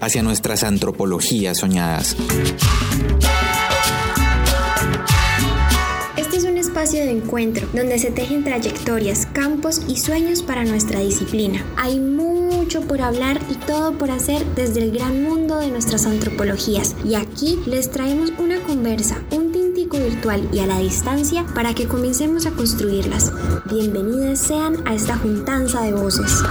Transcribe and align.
hacia 0.00 0.22
nuestras 0.22 0.64
antropologías 0.64 1.58
soñadas. 1.58 2.14
Este 6.16 6.38
espacio 6.60 7.00
de 7.00 7.10
encuentro 7.10 7.66
donde 7.72 7.98
se 7.98 8.10
tejen 8.10 8.44
trayectorias, 8.44 9.26
campos 9.32 9.80
y 9.88 9.96
sueños 9.96 10.42
para 10.42 10.64
nuestra 10.64 11.00
disciplina. 11.00 11.64
Hay 11.76 11.98
mucho 11.98 12.82
por 12.82 13.00
hablar 13.00 13.40
y 13.50 13.54
todo 13.54 13.96
por 13.96 14.10
hacer 14.10 14.44
desde 14.54 14.82
el 14.82 14.92
gran 14.92 15.22
mundo 15.22 15.56
de 15.56 15.68
nuestras 15.68 16.04
antropologías. 16.06 16.94
Y 17.04 17.14
aquí 17.14 17.58
les 17.66 17.90
traemos 17.90 18.32
una 18.38 18.60
conversa, 18.60 19.22
un 19.32 19.52
tintico 19.52 19.98
virtual 19.98 20.48
y 20.52 20.60
a 20.60 20.66
la 20.66 20.78
distancia 20.78 21.46
para 21.54 21.74
que 21.74 21.86
comencemos 21.88 22.46
a 22.46 22.50
construirlas. 22.50 23.32
Bienvenidas 23.70 24.38
sean 24.38 24.86
a 24.86 24.94
esta 24.94 25.16
juntanza 25.16 25.82
de 25.82 25.92
voces. 25.92 26.42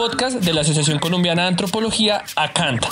Podcast 0.00 0.42
de 0.42 0.54
la 0.54 0.62
Asociación 0.62 0.98
Colombiana 0.98 1.42
de 1.42 1.48
Antropología, 1.48 2.24
ACANTA. 2.34 2.88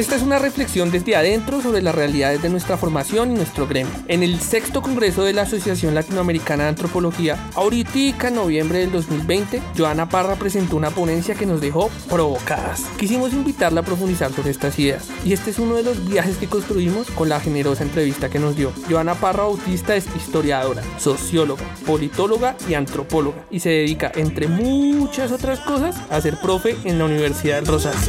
Esta 0.00 0.16
es 0.16 0.22
una 0.22 0.38
reflexión 0.38 0.90
desde 0.90 1.14
adentro 1.14 1.60
sobre 1.60 1.82
las 1.82 1.94
realidades 1.94 2.40
de 2.40 2.48
nuestra 2.48 2.78
formación 2.78 3.32
y 3.32 3.34
nuestro 3.34 3.66
gremio. 3.66 3.92
En 4.08 4.22
el 4.22 4.40
sexto 4.40 4.80
congreso 4.80 5.24
de 5.24 5.34
la 5.34 5.42
Asociación 5.42 5.94
Latinoamericana 5.94 6.62
de 6.62 6.68
Antropología, 6.70 7.50
ahorita 7.54 8.28
en 8.28 8.34
noviembre 8.34 8.78
del 8.78 8.92
2020, 8.92 9.60
Joana 9.76 10.08
Parra 10.08 10.36
presentó 10.36 10.76
una 10.76 10.88
ponencia 10.88 11.34
que 11.34 11.44
nos 11.44 11.60
dejó 11.60 11.90
provocadas. 12.08 12.84
Quisimos 12.98 13.34
invitarla 13.34 13.82
a 13.82 13.84
profundizar 13.84 14.32
sobre 14.32 14.52
estas 14.52 14.78
ideas 14.78 15.06
y 15.22 15.34
este 15.34 15.50
es 15.50 15.58
uno 15.58 15.74
de 15.74 15.82
los 15.82 16.08
viajes 16.08 16.38
que 16.38 16.48
construimos 16.48 17.10
con 17.10 17.28
la 17.28 17.38
generosa 17.38 17.82
entrevista 17.82 18.30
que 18.30 18.38
nos 18.38 18.56
dio. 18.56 18.72
Joana 18.88 19.16
Parra 19.16 19.42
Bautista 19.42 19.94
es 19.94 20.06
historiadora, 20.16 20.82
socióloga, 20.96 21.64
politóloga 21.84 22.56
y 22.66 22.72
antropóloga 22.72 23.44
y 23.50 23.60
se 23.60 23.68
dedica, 23.68 24.10
entre 24.14 24.48
muchas 24.48 25.30
otras 25.30 25.60
cosas, 25.60 25.94
a 26.08 26.22
ser 26.22 26.40
profe 26.40 26.74
en 26.84 26.98
la 26.98 27.04
Universidad 27.04 27.56
del 27.56 27.66
Rosario. 27.66 28.00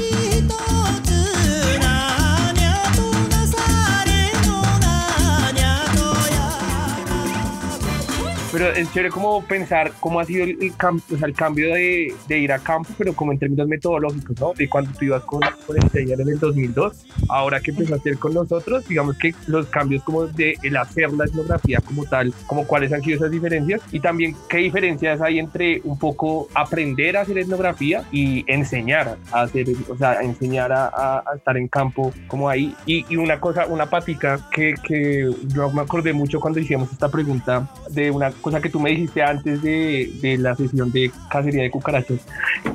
Pero 8.51 8.69
es 8.71 8.91
chévere 8.91 9.09
como 9.09 9.43
pensar 9.43 9.93
cómo 9.99 10.19
ha 10.19 10.25
sido 10.25 10.43
el, 10.43 10.73
o 10.73 11.17
sea, 11.17 11.27
el 11.27 11.33
cambio 11.33 11.73
de, 11.73 12.13
de, 12.27 12.37
ir 12.37 12.51
a 12.51 12.59
campo, 12.59 12.89
pero 12.97 13.13
como 13.13 13.31
en 13.31 13.39
términos 13.39 13.67
metodológicos, 13.67 14.39
¿no? 14.39 14.53
De 14.53 14.67
cuando 14.67 14.91
tú 14.97 15.05
ibas 15.05 15.23
con, 15.23 15.39
con 15.65 15.77
el 15.77 16.11
en 16.11 16.19
el 16.19 16.39
2002, 16.39 17.05
ahora 17.29 17.59
que 17.59 17.71
empezaste 17.71 18.09
a 18.09 18.11
ir 18.13 18.19
con 18.19 18.33
nosotros, 18.33 18.87
digamos 18.87 19.17
que 19.17 19.33
los 19.47 19.67
cambios 19.67 20.03
como 20.03 20.27
de 20.27 20.57
el 20.63 20.75
hacer 20.77 21.11
la 21.13 21.25
etnografía 21.25 21.79
como 21.79 22.05
tal, 22.05 22.33
como 22.47 22.65
cuáles 22.65 22.91
han 22.91 23.01
sido 23.01 23.17
esas 23.17 23.31
diferencias 23.31 23.81
y 23.91 23.99
también 23.99 24.35
qué 24.49 24.57
diferencias 24.57 25.21
hay 25.21 25.39
entre 25.39 25.81
un 25.83 25.97
poco 25.97 26.47
aprender 26.53 27.17
a 27.17 27.21
hacer 27.21 27.37
etnografía 27.37 28.03
y 28.11 28.43
enseñar 28.51 29.17
a 29.31 29.41
hacer, 29.41 29.67
o 29.89 29.97
sea, 29.97 30.21
enseñar 30.21 30.71
a, 30.71 30.87
a, 30.87 31.23
a 31.25 31.35
estar 31.35 31.57
en 31.57 31.67
campo 31.67 32.13
como 32.27 32.49
ahí. 32.49 32.75
Y, 32.85 33.05
y, 33.09 33.17
una 33.17 33.39
cosa, 33.39 33.65
una 33.67 33.85
patica 33.85 34.39
que, 34.51 34.73
que 34.83 35.29
yo 35.47 35.71
me 35.71 35.81
acordé 35.81 36.13
mucho 36.13 36.39
cuando 36.39 36.59
hicimos 36.59 36.91
esta 36.91 37.09
pregunta 37.09 37.69
de 37.89 38.11
una 38.11 38.31
cosa 38.41 38.61
que 38.61 38.69
tú 38.69 38.79
me 38.79 38.89
dijiste 38.89 39.23
antes 39.23 39.61
de, 39.61 40.11
de, 40.21 40.37
la 40.37 40.55
sesión 40.55 40.91
de 40.91 41.11
cacería 41.29 41.63
de 41.63 41.71
cucarachas, 41.71 42.19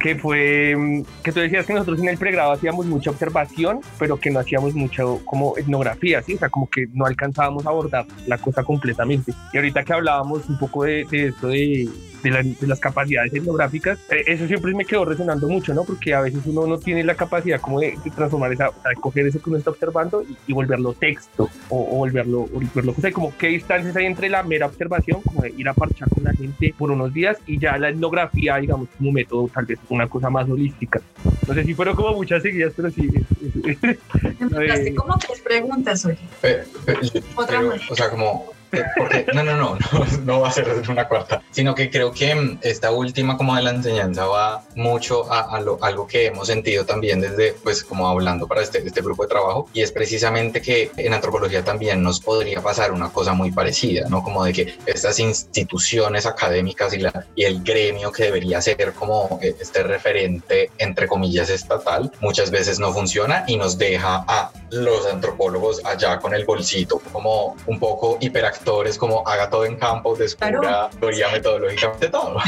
que 0.01 0.17
fue 0.17 0.75
mm, 0.77 1.03
que 1.23 1.33
tú 1.33 1.41
decías 1.41 1.67
que 1.67 1.73
nosotros 1.73 2.01
en 2.01 2.09
el 2.09 2.19
pregrado 2.19 2.53
hacíamos 2.53 2.87
mucha 2.87 3.11
observación, 3.11 3.81
pero 3.99 4.19
que 4.19 4.31
no 4.31 4.41
hacíamos 4.41 4.75
mucho 4.75 5.21
como 5.25 5.57
etnografía, 5.59 6.23
¿sí? 6.23 6.35
o 6.35 6.39
sea, 6.39 6.49
como 6.49 6.69
que 6.69 6.87
no 6.93 7.07
alcanzábamos 7.07 7.67
a 7.67 7.71
abordar 7.71 8.07
la 8.27 8.39
cosa 8.39 8.63
completamente. 8.65 9.33
Y 9.53 9.57
ahorita 9.57 9.85
que 9.85 9.93
hablábamos 9.93 10.49
un 10.49 10.59
poco 10.59 10.85
de, 10.85 11.05
de 11.11 11.27
esto 11.29 11.49
de, 11.49 11.89
de, 12.23 12.31
la, 12.31 12.43
de, 12.43 12.67
las 12.67 12.81
capacidades 12.81 13.33
etnográficas, 13.35 13.99
eh, 14.11 14.25
eso 14.27 14.47
siempre 14.47 14.75
me 14.75 14.85
quedó 14.85 15.05
resonando 15.05 15.49
mucho, 15.49 15.75
¿no? 15.75 15.85
Porque 15.85 16.15
a 16.15 16.21
veces 16.21 16.41
uno 16.47 16.67
no 16.67 16.79
tiene 16.79 17.05
la 17.05 17.15
capacidad 17.15 17.61
como 17.61 17.81
de, 17.81 17.97
de 18.03 18.11
transformar 18.11 18.53
esa, 18.53 18.69
o 18.69 18.83
sea, 18.83 18.91
de 18.91 18.97
coger 18.97 19.27
eso 19.27 19.41
que 19.41 19.51
uno 19.51 19.59
está 19.59 19.71
observando 19.71 20.23
y, 20.23 20.37
y 20.47 20.53
volverlo 20.53 20.93
texto 20.95 21.49
o, 21.69 21.81
o, 21.81 21.97
volverlo, 21.97 22.43
o 22.43 22.49
volverlo, 22.49 22.95
o 22.97 23.01
sea, 23.01 23.13
como 23.13 23.37
qué 23.37 23.49
distancias 23.49 23.97
hay 23.97 24.07
entre 24.07 24.29
la 24.29 24.43
mera 24.43 24.67
observación, 24.67 25.21
como 25.23 25.43
de 25.43 25.53
ir 25.57 25.69
a 25.69 25.75
parchar 25.75 26.09
con 26.09 26.25
la 26.25 26.33
gente 26.33 26.75
por 26.77 26.91
unos 26.91 27.13
días 27.13 27.39
y 27.47 27.59
ya 27.59 27.79
la 27.79 27.91
etnografía, 27.91 28.57
digamos, 28.57 28.89
como 28.97 29.13
método, 29.13 29.49
tal 29.53 29.67
vez 29.67 29.79
una 29.89 30.09
cosa 30.09 30.31
más 30.31 30.49
holística. 30.49 31.01
No 31.47 31.55
sé 31.55 31.65
si 31.65 31.75
fueron 31.75 31.97
como 31.97 32.13
muchas 32.13 32.43
seguidas, 32.43 32.73
pero 32.77 32.91
sí. 32.91 33.09
Empezaste 34.41 34.95
como 34.95 35.19
tres 35.19 35.41
preguntas 35.41 36.05
hoy. 36.05 36.19
Pero, 36.41 36.65
pero, 36.85 37.01
Otra 37.37 37.61
pero, 37.61 37.75
O 37.91 37.95
sea, 37.95 38.11
como 38.11 38.56
porque, 38.97 39.27
no, 39.33 39.43
no, 39.43 39.57
no, 39.57 39.79
no, 39.93 40.07
no 40.25 40.41
va 40.41 40.49
a 40.49 40.53
ser 40.53 40.67
una 40.89 41.09
cuarta, 41.09 41.43
sino 41.51 41.75
que 41.75 41.91
creo 41.91 42.13
que 42.13 42.59
esta 42.63 42.91
última 42.91 43.37
como 43.37 43.55
de 43.57 43.63
la 43.63 43.71
enseñanza 43.71 44.27
va 44.27 44.65
mucho 44.75 45.31
a, 45.33 45.57
a 45.57 45.61
lo, 45.61 45.83
algo 45.83 46.07
que 46.07 46.27
hemos 46.27 46.47
sentido 46.47 46.85
también 46.85 47.21
desde, 47.21 47.53
pues 47.53 47.85
como 47.85 48.09
hablando 48.09 48.47
para 48.47 48.63
este, 48.63 48.87
este 48.87 49.01
grupo 49.01 49.23
de 49.23 49.29
trabajo, 49.29 49.69
y 49.73 49.83
es 49.83 49.93
precisamente 49.93 50.61
que 50.61 50.91
en 50.97 51.15
antropología 51.15 51.65
también 51.65 52.03
nos 52.03 52.21
podría 52.21 52.61
pasar 52.61 52.93
una 52.93 53.11
cosa 53.11 53.33
muy 53.33 53.51
parecida, 53.51 54.09
¿no? 54.09 54.23
Como 54.23 54.45
de 54.45 54.53
que 54.53 54.79
estas 54.87 55.19
instituciones 55.19 56.27
académicas 56.27 56.93
y, 56.93 56.99
la, 56.99 57.27
y 57.35 57.45
el 57.45 57.63
gremio 57.63 58.13
que 58.13 58.25
debería 58.25 58.61
ser 58.61 58.93
como 58.93 59.39
este 59.43 59.83
referente, 59.83 60.71
entre 60.79 61.07
comillas, 61.07 61.51
estatal, 61.51 62.11
muchas 62.21 62.51
veces 62.51 62.79
no 62.79 62.93
funciona 62.93 63.45
y 63.47 63.57
nos 63.57 63.79
deja 63.79 64.25
a 64.27 64.51
los 64.71 65.07
antropólogos 65.07 65.85
allá 65.85 66.19
con 66.19 66.35
el 66.35 66.45
bolsito 66.45 67.01
como 67.13 67.57
un 67.67 67.79
poco 67.79 68.19
hiperactores, 68.57 68.99
como 68.99 69.27
haga 69.27 69.51
todo 69.51 69.65
en 69.65 69.77
campo, 69.77 70.15
descubra 70.17 70.61
claro. 70.61 70.91
teoría 70.99 71.31
metodológicamente 71.31 72.09
todo. 72.09 72.39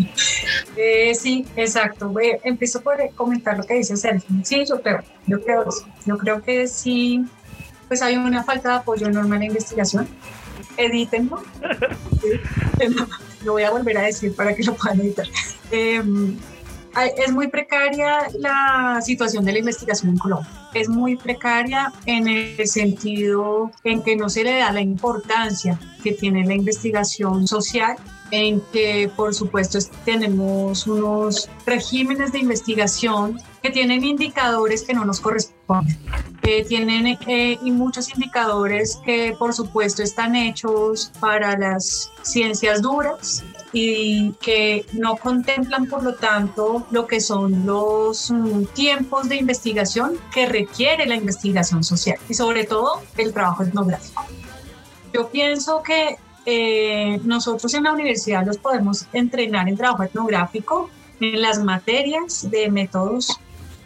eh, 0.76 1.14
sí, 1.14 1.46
exacto. 1.56 2.08
Voy, 2.08 2.38
empiezo 2.44 2.80
por 2.80 2.96
comentar 3.14 3.56
lo 3.56 3.64
que 3.64 3.74
dice 3.74 3.96
Sergio. 3.96 4.28
Sí, 4.44 4.64
yo 4.66 4.80
creo, 4.80 5.02
yo 5.26 5.42
creo, 5.42 5.64
yo 6.04 6.18
creo 6.18 6.42
que 6.42 6.68
sí, 6.68 7.24
pues 7.88 8.02
hay 8.02 8.16
una 8.16 8.44
falta 8.44 8.70
de 8.70 8.74
apoyo 8.76 9.06
enorme 9.06 9.36
en 9.36 9.40
la 9.40 9.46
investigación. 9.46 10.08
Edítenlo. 10.76 11.42
lo 13.44 13.52
voy 13.52 13.62
a 13.62 13.70
volver 13.70 13.98
a 13.98 14.02
decir 14.02 14.34
para 14.34 14.54
que 14.54 14.62
lo 14.64 14.74
puedan 14.74 15.00
editar. 15.00 15.26
Eh, 15.70 16.02
es 17.16 17.32
muy 17.32 17.48
precaria 17.48 18.28
la 18.38 19.00
situación 19.02 19.44
de 19.44 19.52
la 19.52 19.58
investigación 19.58 20.12
en 20.12 20.18
Colombia. 20.18 20.50
Es 20.74 20.88
muy 20.88 21.16
precaria 21.16 21.92
en 22.06 22.28
el 22.28 22.66
sentido 22.66 23.70
en 23.84 24.02
que 24.02 24.16
no 24.16 24.28
se 24.28 24.44
le 24.44 24.58
da 24.58 24.72
la 24.72 24.80
importancia 24.80 25.78
que 26.02 26.12
tiene 26.12 26.44
la 26.44 26.54
investigación 26.54 27.46
social 27.46 27.96
en 28.30 28.60
que 28.72 29.10
por 29.16 29.34
supuesto 29.34 29.78
tenemos 30.04 30.86
unos 30.86 31.48
regímenes 31.66 32.32
de 32.32 32.40
investigación 32.40 33.40
que 33.62 33.70
tienen 33.70 34.04
indicadores 34.04 34.82
que 34.82 34.94
no 34.94 35.04
nos 35.04 35.20
corresponden, 35.20 35.96
que 36.48 36.64
tienen 36.64 37.06
eh, 37.26 37.58
y 37.62 37.70
muchos 37.70 38.08
indicadores 38.14 38.98
que 39.04 39.36
por 39.38 39.52
supuesto 39.52 40.02
están 40.02 40.34
hechos 40.34 41.12
para 41.20 41.58
las 41.58 42.10
ciencias 42.22 42.80
duras 42.80 43.44
y 43.70 44.32
que 44.40 44.86
no 44.94 45.16
contemplan 45.16 45.84
por 45.88 46.02
lo 46.02 46.14
tanto 46.14 46.86
lo 46.90 47.06
que 47.06 47.20
son 47.20 47.66
los 47.66 48.30
um, 48.30 48.64
tiempos 48.64 49.28
de 49.28 49.36
investigación 49.36 50.14
que 50.32 50.46
requiere 50.46 51.04
la 51.04 51.16
investigación 51.16 51.84
social 51.84 52.16
y 52.30 52.32
sobre 52.32 52.64
todo 52.64 53.02
el 53.18 53.34
trabajo 53.34 53.64
etnográfico. 53.64 54.24
Yo 55.12 55.28
pienso 55.28 55.82
que 55.82 56.16
eh, 56.46 57.20
nosotros 57.24 57.74
en 57.74 57.84
la 57.84 57.92
universidad 57.92 58.46
los 58.46 58.56
podemos 58.56 59.04
entrenar 59.12 59.68
en 59.68 59.76
trabajo 59.76 60.02
etnográfico 60.02 60.88
en 61.20 61.42
las 61.42 61.62
materias 61.62 62.50
de 62.50 62.70
métodos 62.70 63.38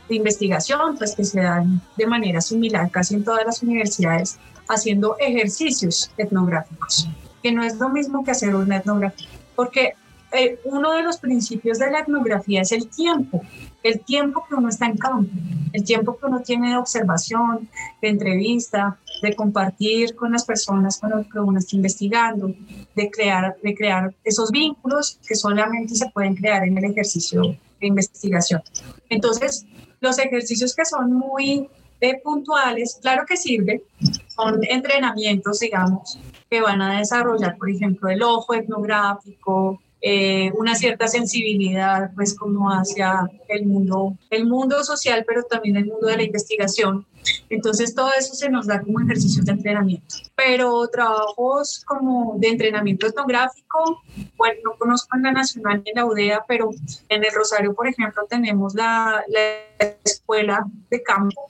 de 0.08 0.16
investigación, 0.16 0.96
pues 0.96 1.14
que 1.14 1.24
se 1.24 1.40
dan 1.40 1.80
de 1.96 2.06
manera 2.06 2.40
similar 2.40 2.90
casi 2.90 3.14
en 3.14 3.24
todas 3.24 3.44
las 3.44 3.62
universidades, 3.62 4.38
haciendo 4.68 5.16
ejercicios 5.18 6.10
etnográficos, 6.16 7.08
que 7.42 7.52
no 7.52 7.62
es 7.62 7.76
lo 7.76 7.88
mismo 7.88 8.24
que 8.24 8.30
hacer 8.30 8.54
una 8.54 8.76
etnografía, 8.76 9.28
porque 9.54 9.94
eh, 10.32 10.58
uno 10.64 10.92
de 10.92 11.02
los 11.02 11.18
principios 11.18 11.78
de 11.78 11.90
la 11.90 12.00
etnografía 12.00 12.62
es 12.62 12.72
el 12.72 12.88
tiempo. 12.88 13.42
el 13.82 14.00
tiempo 14.00 14.44
que 14.48 14.54
uno 14.54 14.68
está 14.68 14.86
en 14.86 14.96
campo, 14.96 15.30
el 15.72 15.84
tiempo 15.84 16.16
que 16.16 16.26
uno 16.26 16.40
tiene 16.40 16.70
de 16.70 16.76
observación, 16.76 17.68
de 18.00 18.08
entrevista, 18.08 18.96
de 19.22 19.34
compartir 19.34 20.14
con 20.14 20.32
las 20.32 20.44
personas 20.44 20.98
con 20.98 21.10
las 21.10 21.26
que 21.26 21.40
uno 21.40 21.58
está 21.58 21.76
investigando, 21.76 22.54
de 22.94 23.10
crear, 23.10 23.56
de 23.62 23.74
crear 23.74 24.14
esos 24.24 24.50
vínculos 24.52 25.18
que 25.26 25.34
solamente 25.34 25.96
se 25.96 26.08
pueden 26.10 26.36
crear 26.36 26.62
en 26.64 26.78
el 26.78 26.84
ejercicio 26.84 27.42
de 27.42 27.86
investigación. 27.86 28.62
Entonces, 29.10 29.66
los 30.02 30.18
ejercicios 30.18 30.74
que 30.74 30.84
son 30.84 31.12
muy 31.12 31.68
eh, 32.00 32.20
puntuales, 32.22 32.98
claro 33.00 33.24
que 33.26 33.36
sirven, 33.36 33.80
son 34.26 34.58
entrenamientos, 34.62 35.60
digamos, 35.60 36.18
que 36.50 36.60
van 36.60 36.82
a 36.82 36.98
desarrollar, 36.98 37.56
por 37.56 37.70
ejemplo, 37.70 38.10
el 38.10 38.22
ojo 38.22 38.54
etnográfico, 38.54 39.80
eh, 40.00 40.50
una 40.58 40.74
cierta 40.74 41.06
sensibilidad, 41.06 42.10
pues 42.16 42.36
como 42.36 42.68
hacia 42.70 43.30
el 43.48 43.66
mundo, 43.66 44.18
el 44.30 44.46
mundo 44.46 44.82
social, 44.82 45.24
pero 45.24 45.44
también 45.44 45.76
el 45.76 45.86
mundo 45.86 46.08
de 46.08 46.16
la 46.16 46.24
investigación. 46.24 47.06
Entonces 47.48 47.94
todo 47.94 48.10
eso 48.18 48.34
se 48.34 48.48
nos 48.48 48.66
da 48.66 48.80
como 48.80 49.00
ejercicio 49.00 49.42
de 49.44 49.52
entrenamiento. 49.52 50.16
Pero 50.34 50.86
trabajos 50.88 51.84
como 51.86 52.36
de 52.38 52.48
entrenamiento 52.48 53.06
etnográfico, 53.06 54.02
bueno, 54.36 54.60
no 54.64 54.72
conozco 54.78 55.16
en 55.16 55.22
la 55.22 55.32
Nacional 55.32 55.82
ni 55.84 55.90
en 55.90 55.96
la 55.96 56.06
UDEA, 56.06 56.44
pero 56.46 56.70
en 57.08 57.24
el 57.24 57.30
Rosario, 57.34 57.74
por 57.74 57.86
ejemplo, 57.86 58.24
tenemos 58.28 58.74
la, 58.74 59.22
la 59.28 59.86
escuela 60.04 60.66
de 60.90 61.02
campo. 61.02 61.48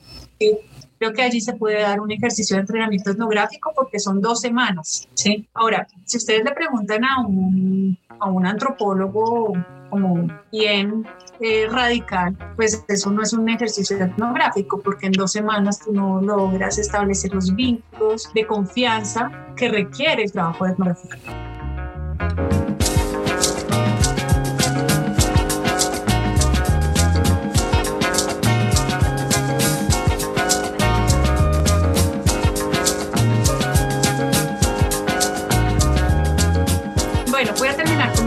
Creo 0.98 1.12
que 1.12 1.22
allí 1.22 1.40
se 1.40 1.54
puede 1.54 1.80
dar 1.80 2.00
un 2.00 2.12
ejercicio 2.12 2.54
de 2.56 2.60
entrenamiento 2.60 3.10
etnográfico 3.10 3.72
porque 3.74 3.98
son 3.98 4.20
dos 4.20 4.40
semanas. 4.40 5.08
¿sí? 5.14 5.48
Ahora, 5.54 5.86
si 6.04 6.16
ustedes 6.16 6.44
le 6.44 6.52
preguntan 6.52 7.04
a 7.04 7.20
un, 7.26 7.98
a 8.20 8.30
un 8.30 8.46
antropólogo 8.46 9.52
como 9.92 10.26
bien 10.50 11.06
eh, 11.40 11.68
radical, 11.70 12.34
pues 12.56 12.82
eso 12.88 13.10
no 13.10 13.20
es 13.20 13.34
un 13.34 13.46
ejercicio 13.50 13.98
etnográfico 13.98 14.80
porque 14.80 15.04
en 15.04 15.12
dos 15.12 15.32
semanas 15.32 15.80
tú 15.80 15.92
no 15.92 16.22
logras 16.22 16.78
establecer 16.78 17.34
los 17.34 17.54
vínculos 17.54 18.32
de 18.32 18.46
confianza 18.46 19.30
que 19.54 19.68
requiere 19.68 20.22
el 20.22 20.32
trabajo 20.32 20.66
etnográfico. 20.66 21.14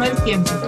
del 0.04 0.24
tiempo. 0.24 0.65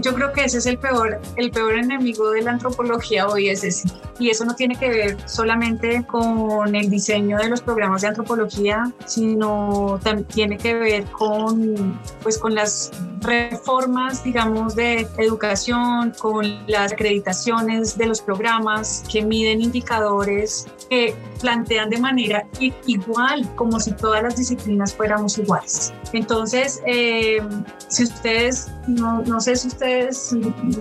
Yo 0.00 0.14
creo 0.14 0.32
que 0.32 0.44
ese 0.44 0.58
es 0.58 0.66
el 0.66 0.78
peor, 0.78 1.20
el 1.36 1.50
peor 1.50 1.74
enemigo 1.74 2.30
de 2.30 2.42
la 2.42 2.52
antropología 2.52 3.26
hoy 3.26 3.48
es 3.48 3.64
ese. 3.64 3.88
Y 4.20 4.30
eso 4.30 4.44
no 4.44 4.54
tiene 4.54 4.76
que 4.76 4.88
ver 4.88 5.16
solamente 5.28 6.04
con 6.06 6.74
el 6.74 6.90
diseño 6.90 7.38
de 7.38 7.48
los 7.48 7.60
programas 7.60 8.02
de 8.02 8.08
antropología, 8.08 8.92
sino 9.06 9.98
también 10.02 10.26
tiene 10.28 10.58
que 10.58 10.74
ver 10.74 11.04
con, 11.06 12.00
pues, 12.22 12.38
con 12.38 12.54
las 12.54 12.90
reformas, 13.20 14.22
digamos, 14.22 14.76
de 14.76 15.08
educación, 15.18 16.12
con 16.18 16.66
las 16.68 16.92
acreditaciones 16.92 17.98
de 17.98 18.06
los 18.06 18.20
programas 18.20 19.04
que 19.10 19.22
miden 19.22 19.60
indicadores 19.60 20.66
que 20.88 21.14
plantean 21.40 21.90
de 21.90 21.98
manera 21.98 22.46
igual, 22.86 23.48
como 23.54 23.78
si 23.80 23.92
todas 23.92 24.22
las 24.22 24.36
disciplinas 24.36 24.94
fuéramos 24.94 25.38
iguales. 25.38 25.92
Entonces, 26.12 26.80
eh, 26.86 27.40
si 27.88 28.04
ustedes, 28.04 28.70
no, 28.86 29.22
no 29.22 29.40
sé 29.40 29.56
si 29.56 29.68
ustedes 29.68 30.34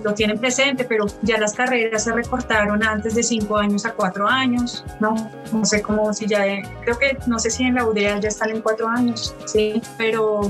lo 0.04 0.14
tienen 0.14 0.38
presente, 0.40 0.84
pero 0.84 1.06
ya 1.22 1.38
las 1.38 1.54
carreras 1.54 2.04
se 2.04 2.14
recortaron 2.14 2.84
antes 2.84 3.16
de 3.16 3.24
cinco 3.24 3.58
años 3.58 3.86
a 3.86 3.94
cuatro 3.94 4.28
años, 4.28 4.86
¿no? 5.00 5.30
No 5.52 5.66
sé 5.66 5.82
cómo, 5.82 6.14
si 6.14 6.28
ya, 6.28 6.44
creo 6.84 6.98
que, 6.98 7.18
no 7.28 7.40
sé 7.40 7.50
si 7.50 7.64
en 7.64 7.76
la 7.76 7.86
UDEA 7.86 8.20
ya 8.20 8.30
están 8.30 8.52
en 8.52 8.64
años, 8.88 9.36
¿sí? 9.46 9.82
Pero 9.98 10.42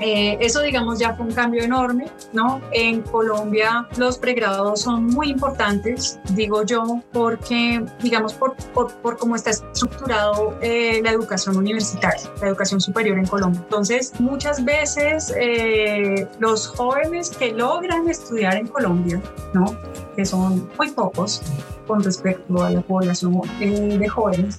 eh, 0.00 0.36
eso, 0.40 0.62
digamos, 0.62 0.98
ya 0.98 1.14
fue 1.14 1.26
un 1.26 1.32
cambio 1.32 1.62
enorme, 1.62 2.06
¿no? 2.32 2.60
En 2.72 3.02
Colombia 3.02 3.86
los 3.96 4.18
pregrados 4.18 4.80
son 4.80 5.06
muy 5.06 5.30
importantes, 5.30 6.18
digo 6.30 6.64
yo, 6.64 7.02
porque, 7.12 7.84
digamos, 8.02 8.32
por, 8.34 8.54
por, 8.74 8.92
por 8.94 9.18
cómo 9.18 9.36
está 9.36 9.50
estructurado 9.50 10.56
eh, 10.60 11.00
la 11.02 11.10
educación 11.10 11.56
universitaria, 11.56 12.22
la 12.40 12.48
educación 12.48 12.80
superior 12.80 13.18
en 13.18 13.26
Colombia. 13.26 13.60
Entonces, 13.62 14.01
muchas 14.18 14.64
veces 14.64 15.32
eh, 15.38 16.26
los 16.38 16.68
jóvenes 16.68 17.30
que 17.30 17.52
logran 17.52 18.08
estudiar 18.08 18.56
en 18.56 18.66
Colombia, 18.66 19.20
¿no? 19.54 19.76
que 20.16 20.24
son 20.24 20.68
muy 20.78 20.90
pocos 20.90 21.42
con 21.86 22.02
respecto 22.02 22.62
a 22.62 22.70
la 22.70 22.80
población 22.80 23.40
eh, 23.60 23.96
de 23.98 24.08
jóvenes, 24.08 24.58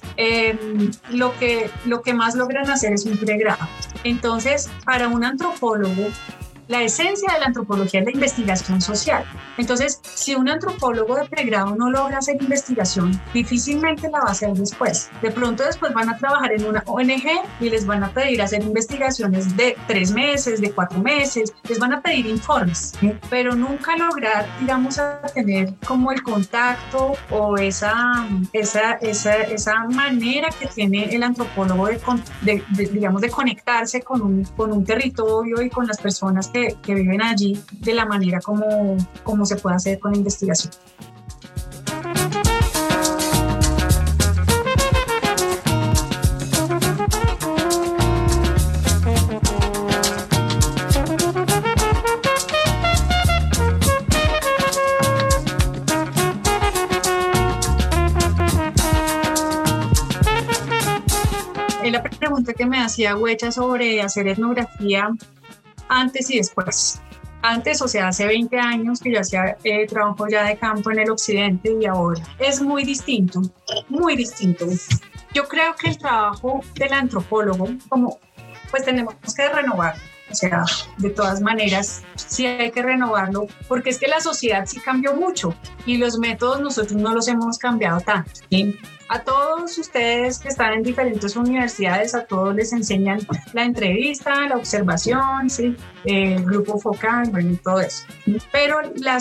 lo, 1.10 1.36
que, 1.38 1.70
lo 1.86 2.02
que 2.02 2.12
más 2.12 2.34
logran 2.34 2.68
hacer 2.70 2.92
es 2.92 3.04
un 3.06 3.16
pregrado. 3.18 3.66
Entonces, 4.04 4.70
para 4.84 5.08
un 5.08 5.24
antropólogo, 5.24 6.08
la 6.68 6.82
esencia 6.82 7.32
de 7.32 7.40
la 7.40 7.46
antropología 7.46 8.00
es 8.00 8.06
la 8.06 8.12
investigación 8.12 8.80
social. 8.80 9.24
Entonces, 9.58 10.00
si 10.02 10.34
un 10.34 10.48
antropólogo 10.48 11.16
de 11.16 11.26
pregrado 11.26 11.74
no 11.76 11.90
logra 11.90 12.18
hacer 12.18 12.40
investigación, 12.40 13.20
difícilmente 13.32 14.10
la 14.10 14.20
va 14.20 14.28
a 14.28 14.32
hacer 14.32 14.52
después. 14.52 15.10
De 15.22 15.30
pronto 15.30 15.64
después 15.64 15.92
van 15.92 16.08
a 16.08 16.18
trabajar 16.18 16.52
en 16.52 16.64
una 16.64 16.82
ONG 16.86 17.26
y 17.60 17.70
les 17.70 17.86
van 17.86 18.02
a 18.02 18.08
pedir 18.08 18.42
hacer 18.42 18.62
investigaciones 18.62 19.56
de 19.56 19.76
tres 19.86 20.12
meses, 20.12 20.60
de 20.60 20.70
cuatro 20.72 20.98
meses, 20.98 21.52
les 21.68 21.78
van 21.78 21.92
a 21.92 22.00
pedir 22.00 22.26
informes, 22.26 22.92
pero 23.30 23.54
nunca 23.54 23.96
lograr, 23.96 24.46
digamos, 24.60 24.98
a 24.98 25.20
tener 25.34 25.74
como 25.86 26.12
el 26.12 26.22
contacto 26.22 27.12
o 27.30 27.56
esa, 27.56 28.26
esa, 28.52 28.92
esa, 28.94 29.34
esa 29.42 29.84
manera 29.84 30.48
que 30.58 30.66
tiene 30.66 31.14
el 31.14 31.22
antropólogo 31.22 31.88
de, 31.88 32.62
digamos, 32.92 33.20
de 33.20 33.30
conectarse 33.30 34.02
con 34.02 34.22
un, 34.22 34.44
con 34.56 34.72
un 34.72 34.84
territorio 34.84 35.62
y 35.62 35.70
con 35.70 35.86
las 35.86 35.98
personas 35.98 36.50
que, 36.54 36.94
viven 36.94 37.20
allí 37.20 37.60
de 37.80 37.94
la 37.94 38.06
manera 38.06 38.40
como, 38.40 38.96
como 39.24 39.44
se 39.44 39.56
puede 39.56 39.76
hacer 39.76 39.98
con 39.98 40.14
investigación. 40.14 40.72
la 61.90 62.02
pregunta 62.02 62.54
que 62.54 62.66
me 62.66 62.80
hacía 62.80 63.16
Huecha 63.16 63.52
sobre 63.52 64.02
hacer 64.02 64.26
etnografía 64.26 65.10
antes 65.94 66.30
y 66.30 66.38
después. 66.38 67.00
Antes, 67.42 67.82
o 67.82 67.88
sea, 67.88 68.08
hace 68.08 68.26
20 68.26 68.58
años 68.58 69.00
que 69.00 69.12
yo 69.12 69.20
hacía 69.20 69.56
eh, 69.64 69.86
trabajo 69.86 70.26
ya 70.28 70.44
de 70.44 70.56
campo 70.56 70.90
en 70.90 71.00
el 71.00 71.10
occidente 71.10 71.76
y 71.78 71.84
ahora 71.84 72.22
es 72.38 72.60
muy 72.60 72.84
distinto, 72.84 73.42
muy 73.88 74.16
distinto. 74.16 74.66
Yo 75.34 75.46
creo 75.46 75.74
que 75.74 75.88
el 75.90 75.98
trabajo 75.98 76.62
del 76.74 76.92
antropólogo, 76.94 77.68
como 77.88 78.18
pues 78.70 78.84
tenemos 78.84 79.14
que 79.36 79.48
renovar, 79.48 79.94
o 80.30 80.34
sea, 80.34 80.64
de 80.96 81.10
todas 81.10 81.40
maneras, 81.42 82.02
sí 82.16 82.46
hay 82.46 82.70
que 82.70 82.82
renovarlo, 82.82 83.46
porque 83.68 83.90
es 83.90 83.98
que 83.98 84.08
la 84.08 84.20
sociedad 84.20 84.64
sí 84.66 84.80
cambió 84.80 85.14
mucho 85.14 85.54
y 85.84 85.98
los 85.98 86.18
métodos 86.18 86.60
nosotros 86.60 86.94
no 86.94 87.14
los 87.14 87.28
hemos 87.28 87.58
cambiado 87.58 88.00
tanto. 88.00 88.30
¿sí? 88.50 88.76
A 89.08 89.20
todos 89.20 89.76
ustedes 89.78 90.38
que 90.38 90.48
están 90.48 90.72
en 90.72 90.82
diferentes 90.82 91.36
universidades, 91.36 92.14
a 92.14 92.24
todos 92.24 92.54
les 92.54 92.72
enseñan 92.72 93.20
la 93.52 93.64
entrevista, 93.64 94.48
la 94.48 94.56
observación, 94.56 95.50
¿sí? 95.50 95.76
el 96.04 96.44
grupo 96.44 96.78
focal, 96.78 97.30
bueno, 97.30 97.58
todo 97.62 97.80
eso. 97.80 98.04
Pero 98.52 98.80
la 98.96 99.18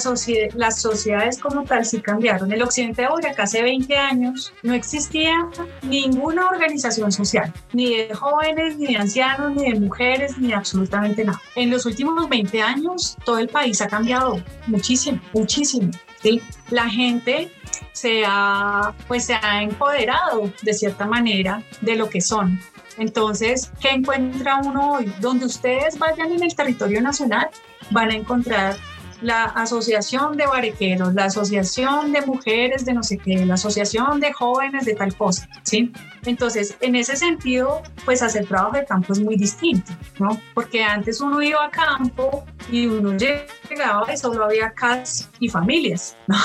las 0.56 0.82
sociedades 0.82 1.40
como 1.40 1.64
tal 1.64 1.86
sí 1.86 2.02
cambiaron. 2.02 2.52
El 2.52 2.62
occidente 2.62 3.04
de 3.04 3.08
Boyacá 3.08 3.44
hace 3.44 3.62
20 3.62 3.96
años 3.96 4.54
no 4.64 4.74
existía 4.74 5.48
ninguna 5.84 6.48
organización 6.48 7.12
social, 7.12 7.54
ni 7.74 7.96
de 7.96 8.14
jóvenes, 8.14 8.78
ni 8.78 8.88
de 8.88 8.98
ancianos, 8.98 9.54
ni 9.56 9.72
de 9.72 9.80
mujeres, 9.80 10.38
ni 10.38 10.52
absolutamente 10.54 11.24
nada. 11.24 11.42
En 11.56 11.70
los 11.70 11.86
últimos 11.86 12.28
20 12.28 12.62
años 12.62 13.18
todo 13.24 13.38
el 13.38 13.50
país 13.50 13.82
ha 13.82 13.88
cambiado 13.88 14.42
muchísimo, 14.68 15.22
muchísimo. 15.34 15.92
La 16.70 16.90
gente 16.90 17.52
se 17.92 18.24
ha, 18.26 18.94
pues 19.08 19.26
se 19.26 19.34
ha 19.36 19.62
empoderado 19.62 20.52
de 20.62 20.74
cierta 20.74 21.06
manera 21.06 21.64
de 21.82 21.96
lo 21.96 22.10
que 22.10 22.22
son. 22.22 22.60
Entonces, 22.98 23.72
¿qué 23.82 23.90
encuentra 23.90 24.58
uno 24.64 24.94
hoy? 24.94 25.12
Donde 25.20 25.46
ustedes 25.46 25.98
vayan 25.98 26.32
en 26.32 26.44
el 26.44 26.56
territorio 26.56 27.02
nacional, 27.02 27.50
van 27.90 28.12
a 28.12 28.16
encontrar 28.16 28.78
la 29.24 29.46
asociación 29.46 30.38
de 30.38 30.46
barequeros, 30.46 31.14
la 31.14 31.26
asociación 31.26 32.12
de 32.12 32.22
mujeres 32.26 32.86
de 32.86 32.94
no 32.94 33.04
sé 33.04 33.18
qué, 33.18 33.46
la 33.46 33.54
asociación 33.56 34.20
de 34.20 34.34
jóvenes 34.34 34.86
de 34.86 34.96
tal 34.96 35.16
cosa, 35.16 35.48
¿sí? 35.64 35.92
Entonces, 36.26 36.76
en 36.82 36.96
ese 36.96 37.16
sentido, 37.16 37.82
pues 38.06 38.22
hacer 38.22 38.46
trabajo 38.46 38.76
de 38.78 38.86
campo 38.86 39.14
es 39.14 39.20
muy 39.20 39.38
distinto, 39.38 39.92
¿no? 40.20 40.40
Porque 40.54 40.84
antes 40.84 41.22
uno 41.22 41.42
iba 41.42 41.64
a 41.66 41.70
campo 41.70 42.44
y 42.70 42.86
uno 42.86 43.18
llegaba 43.70 44.14
y 44.14 44.18
solo 44.18 44.44
había 44.44 44.72
casas 44.74 45.30
y 45.40 45.50
familias, 45.50 46.16
¿no? 46.28 46.38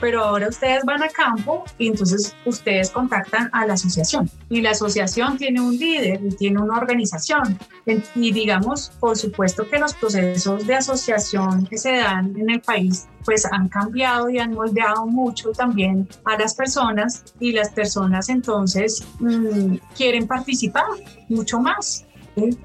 pero 0.00 0.24
ahora 0.24 0.48
ustedes 0.48 0.84
van 0.84 1.02
a 1.02 1.08
campo 1.08 1.64
y 1.78 1.88
entonces 1.88 2.34
ustedes 2.44 2.90
contactan 2.90 3.50
a 3.52 3.66
la 3.66 3.74
asociación 3.74 4.30
y 4.48 4.60
la 4.60 4.70
asociación 4.70 5.36
tiene 5.36 5.60
un 5.60 5.76
líder 5.76 6.20
y 6.24 6.30
tiene 6.30 6.60
una 6.60 6.76
organización 6.76 7.58
y 8.14 8.32
digamos, 8.32 8.90
por 8.98 9.16
supuesto 9.16 9.68
que 9.68 9.78
los 9.78 9.94
procesos 9.94 10.66
de 10.66 10.74
asociación 10.74 11.66
que 11.66 11.78
se 11.84 11.96
dan 11.98 12.34
en 12.38 12.48
el 12.48 12.60
país 12.62 13.06
pues 13.26 13.44
han 13.50 13.68
cambiado 13.68 14.30
y 14.30 14.38
han 14.38 14.54
moldeado 14.54 15.06
mucho 15.06 15.52
también 15.52 16.08
a 16.24 16.38
las 16.38 16.54
personas 16.54 17.24
y 17.40 17.52
las 17.52 17.70
personas 17.70 18.30
entonces 18.30 19.04
mm, 19.20 19.76
quieren 19.94 20.26
participar 20.26 20.86
mucho 21.28 21.60
más. 21.60 22.06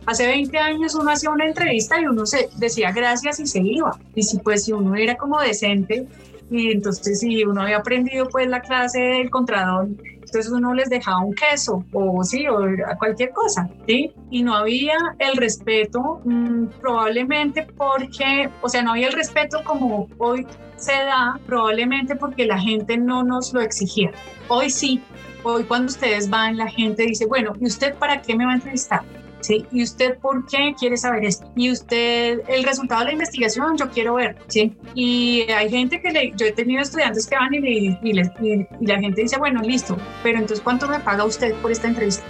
Hace 0.06 0.26
20 0.26 0.58
años 0.58 0.96
uno 0.96 1.12
hacía 1.12 1.30
una 1.30 1.46
entrevista 1.46 2.00
y 2.02 2.06
uno 2.06 2.26
se 2.26 2.50
decía 2.58 2.92
gracias 2.92 3.40
y 3.42 3.46
se 3.46 3.60
iba. 3.60 3.92
Y 4.16 4.24
si 4.24 4.40
pues 4.40 4.66
si 4.66 4.72
uno 4.72 4.96
era 4.96 5.16
como 5.16 5.40
decente, 5.40 6.08
y 6.50 6.72
entonces 6.72 7.20
si 7.20 7.44
uno 7.44 7.62
había 7.62 7.78
aprendido 7.78 8.28
pues 8.28 8.48
la 8.48 8.62
clase 8.62 9.00
del 9.00 9.30
contrador, 9.30 9.88
entonces 10.30 10.52
uno 10.52 10.74
les 10.74 10.90
dejaba 10.90 11.20
un 11.20 11.34
queso 11.34 11.84
o 11.92 12.24
sí, 12.24 12.48
o 12.48 12.60
cualquier 13.00 13.32
cosa, 13.32 13.70
¿sí? 13.88 14.12
Y 14.30 14.44
no 14.44 14.56
había 14.56 14.96
el 15.18 15.38
respeto, 15.38 16.22
mm, 16.24 16.66
probablemente 16.80 17.68
porque, 17.76 18.50
o 18.62 18.70
sea, 18.70 18.84
no 18.84 18.92
había 18.92 19.08
el 19.08 19.14
respeto 19.14 19.64
como 19.64 20.08
hoy 20.18 20.46
se 20.76 20.94
da, 20.94 21.40
probablemente 21.46 22.16
porque 22.16 22.46
la 22.46 22.60
gente 22.60 22.98
no 22.98 23.24
nos 23.24 23.54
lo 23.54 23.62
exigía. 23.62 24.12
Hoy 24.48 24.70
sí, 24.70 25.02
hoy 25.44 25.64
cuando 25.64 25.88
ustedes 25.88 26.30
van, 26.30 26.58
la 26.58 26.68
gente 26.68 27.04
dice, 27.04 27.26
bueno, 27.26 27.54
¿y 27.60 27.66
usted 27.66 27.96
para 27.96 28.22
qué 28.22 28.36
me 28.36 28.46
va 28.46 28.52
a 28.52 28.56
entrevistar? 28.56 29.02
¿Sí? 29.42 29.66
¿Y 29.72 29.84
usted 29.84 30.18
por 30.20 30.46
qué 30.46 30.74
quiere 30.78 30.98
saber 30.98 31.26
esto? 31.26 31.52
Y 31.56 31.72
usted, 31.72 32.42
el 32.48 32.64
resultado 32.64 33.02
de 33.02 33.08
la 33.08 33.14
investigación, 33.14 33.78
yo 33.78 33.90
quiero 33.90 34.16
ver, 34.16 34.38
¿sí? 34.48 34.76
Y 34.94 35.42
hay 35.52 35.70
gente 35.70 36.02
que 36.02 36.12
le, 36.12 36.32
yo 36.36 36.46
he 36.46 36.52
tenido 36.52 36.82
estudiantes 36.82 37.28
que 37.28 37.36
van 37.36 37.54
y, 37.54 37.58
y, 37.58 37.98
y, 38.04 38.68
y 38.80 38.86
la 38.86 39.00
gente 39.00 39.22
dice, 39.22 39.38
bueno, 39.38 39.62
listo, 39.62 39.98
pero 40.24 40.38
entonces, 40.38 40.62
¿cuánto 40.62 40.88
me 40.88 41.00
paga 41.00 41.26
usted 41.26 41.54
por 41.62 41.72
esta 41.72 41.88
entrevista? 41.88 42.24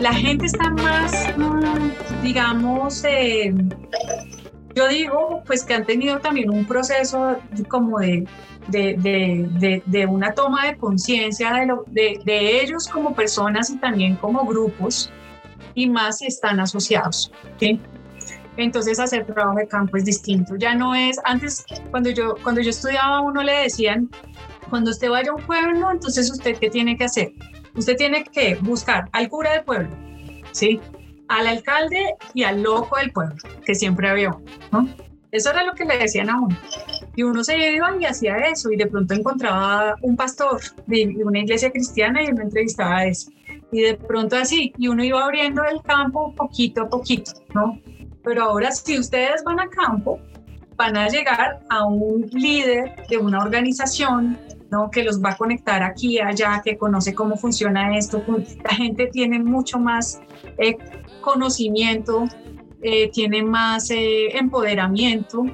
La 0.00 0.12
gente 0.12 0.46
está 0.46 0.70
más, 0.70 1.12
mm, 1.36 2.22
digamos, 2.22 3.04
eh, 3.04 3.54
yo 4.74 4.88
digo, 4.88 5.42
pues 5.46 5.64
que 5.64 5.74
han 5.74 5.84
tenido 5.84 6.18
también 6.18 6.50
un 6.50 6.64
proceso 6.66 7.36
como 7.68 8.00
de, 8.00 8.26
de, 8.68 10.06
una 10.06 10.32
toma 10.32 10.66
de 10.66 10.76
conciencia 10.76 11.52
de, 11.86 12.20
de, 12.24 12.62
ellos 12.62 12.88
como 12.88 13.14
personas 13.14 13.70
y 13.70 13.76
también 13.76 14.16
como 14.16 14.44
grupos, 14.44 15.10
y 15.74 15.88
más 15.88 16.18
si 16.18 16.26
están 16.26 16.58
asociados. 16.58 17.30
Entonces 18.56 18.98
hacer 18.98 19.24
trabajo 19.26 19.58
de 19.58 19.68
campo 19.68 19.96
es 19.96 20.04
distinto. 20.04 20.56
Ya 20.56 20.74
no 20.74 20.94
es, 20.94 21.18
antes 21.24 21.64
cuando 21.90 22.10
yo, 22.10 22.34
cuando 22.42 22.60
yo 22.60 22.70
estudiaba 22.70 23.20
uno 23.20 23.42
le 23.42 23.52
decían, 23.52 24.10
cuando 24.68 24.90
usted 24.90 25.10
vaya 25.10 25.30
a 25.30 25.34
un 25.34 25.42
pueblo, 25.42 25.90
entonces 25.92 26.30
usted 26.30 26.56
qué 26.58 26.68
tiene 26.70 26.96
que 26.96 27.04
hacer? 27.04 27.32
Usted 27.74 27.96
tiene 27.96 28.24
que 28.24 28.56
buscar 28.56 29.08
al 29.12 29.28
cura 29.28 29.52
del 29.52 29.64
pueblo, 29.64 29.90
¿sí? 30.52 30.80
Al 31.28 31.46
alcalde 31.46 32.14
y 32.34 32.42
al 32.42 32.62
loco 32.62 32.96
del 32.96 33.12
pueblo, 33.12 33.36
que 33.64 33.74
siempre 33.74 34.08
había, 34.08 34.30
¿no? 34.70 34.88
Eso 35.30 35.50
era 35.50 35.64
lo 35.64 35.72
que 35.72 35.86
le 35.86 35.96
decían 35.96 36.28
a 36.28 36.38
uno. 36.38 36.56
Y 37.16 37.22
uno 37.22 37.42
se 37.42 37.72
iba 37.72 37.96
y 37.98 38.04
hacía 38.04 38.36
eso 38.36 38.70
y 38.70 38.76
de 38.76 38.86
pronto 38.86 39.14
encontraba 39.14 39.96
un 40.02 40.14
pastor 40.14 40.60
de 40.86 41.14
una 41.24 41.38
iglesia 41.38 41.70
cristiana 41.70 42.22
y 42.22 42.28
uno 42.28 42.42
entrevistaba 42.42 42.98
a 42.98 43.06
eso. 43.06 43.30
Y 43.72 43.80
de 43.80 43.94
pronto 43.94 44.36
así, 44.36 44.74
y 44.76 44.88
uno 44.88 45.02
iba 45.02 45.24
abriendo 45.24 45.64
el 45.64 45.80
campo 45.80 46.34
poquito 46.34 46.82
a 46.82 46.88
poquito, 46.90 47.32
¿no? 47.54 47.80
Pero 48.22 48.44
ahora 48.44 48.70
si 48.70 48.98
ustedes 48.98 49.42
van 49.42 49.60
a 49.60 49.68
campo, 49.70 50.20
van 50.76 50.98
a 50.98 51.08
llegar 51.08 51.60
a 51.70 51.86
un 51.86 52.28
líder 52.32 53.06
de 53.08 53.16
una 53.16 53.38
organización 53.38 54.38
que 54.90 55.04
los 55.04 55.22
va 55.22 55.30
a 55.30 55.36
conectar 55.36 55.82
aquí, 55.82 56.18
allá, 56.18 56.62
que 56.64 56.76
conoce 56.76 57.14
cómo 57.14 57.36
funciona 57.36 57.96
esto. 57.96 58.22
La 58.64 58.74
gente 58.74 59.06
tiene 59.06 59.38
mucho 59.38 59.78
más 59.78 60.20
eh, 60.58 60.76
conocimiento, 61.20 62.24
eh, 62.82 63.10
tiene 63.10 63.42
más 63.42 63.90
eh, 63.90 64.36
empoderamiento. 64.36 65.44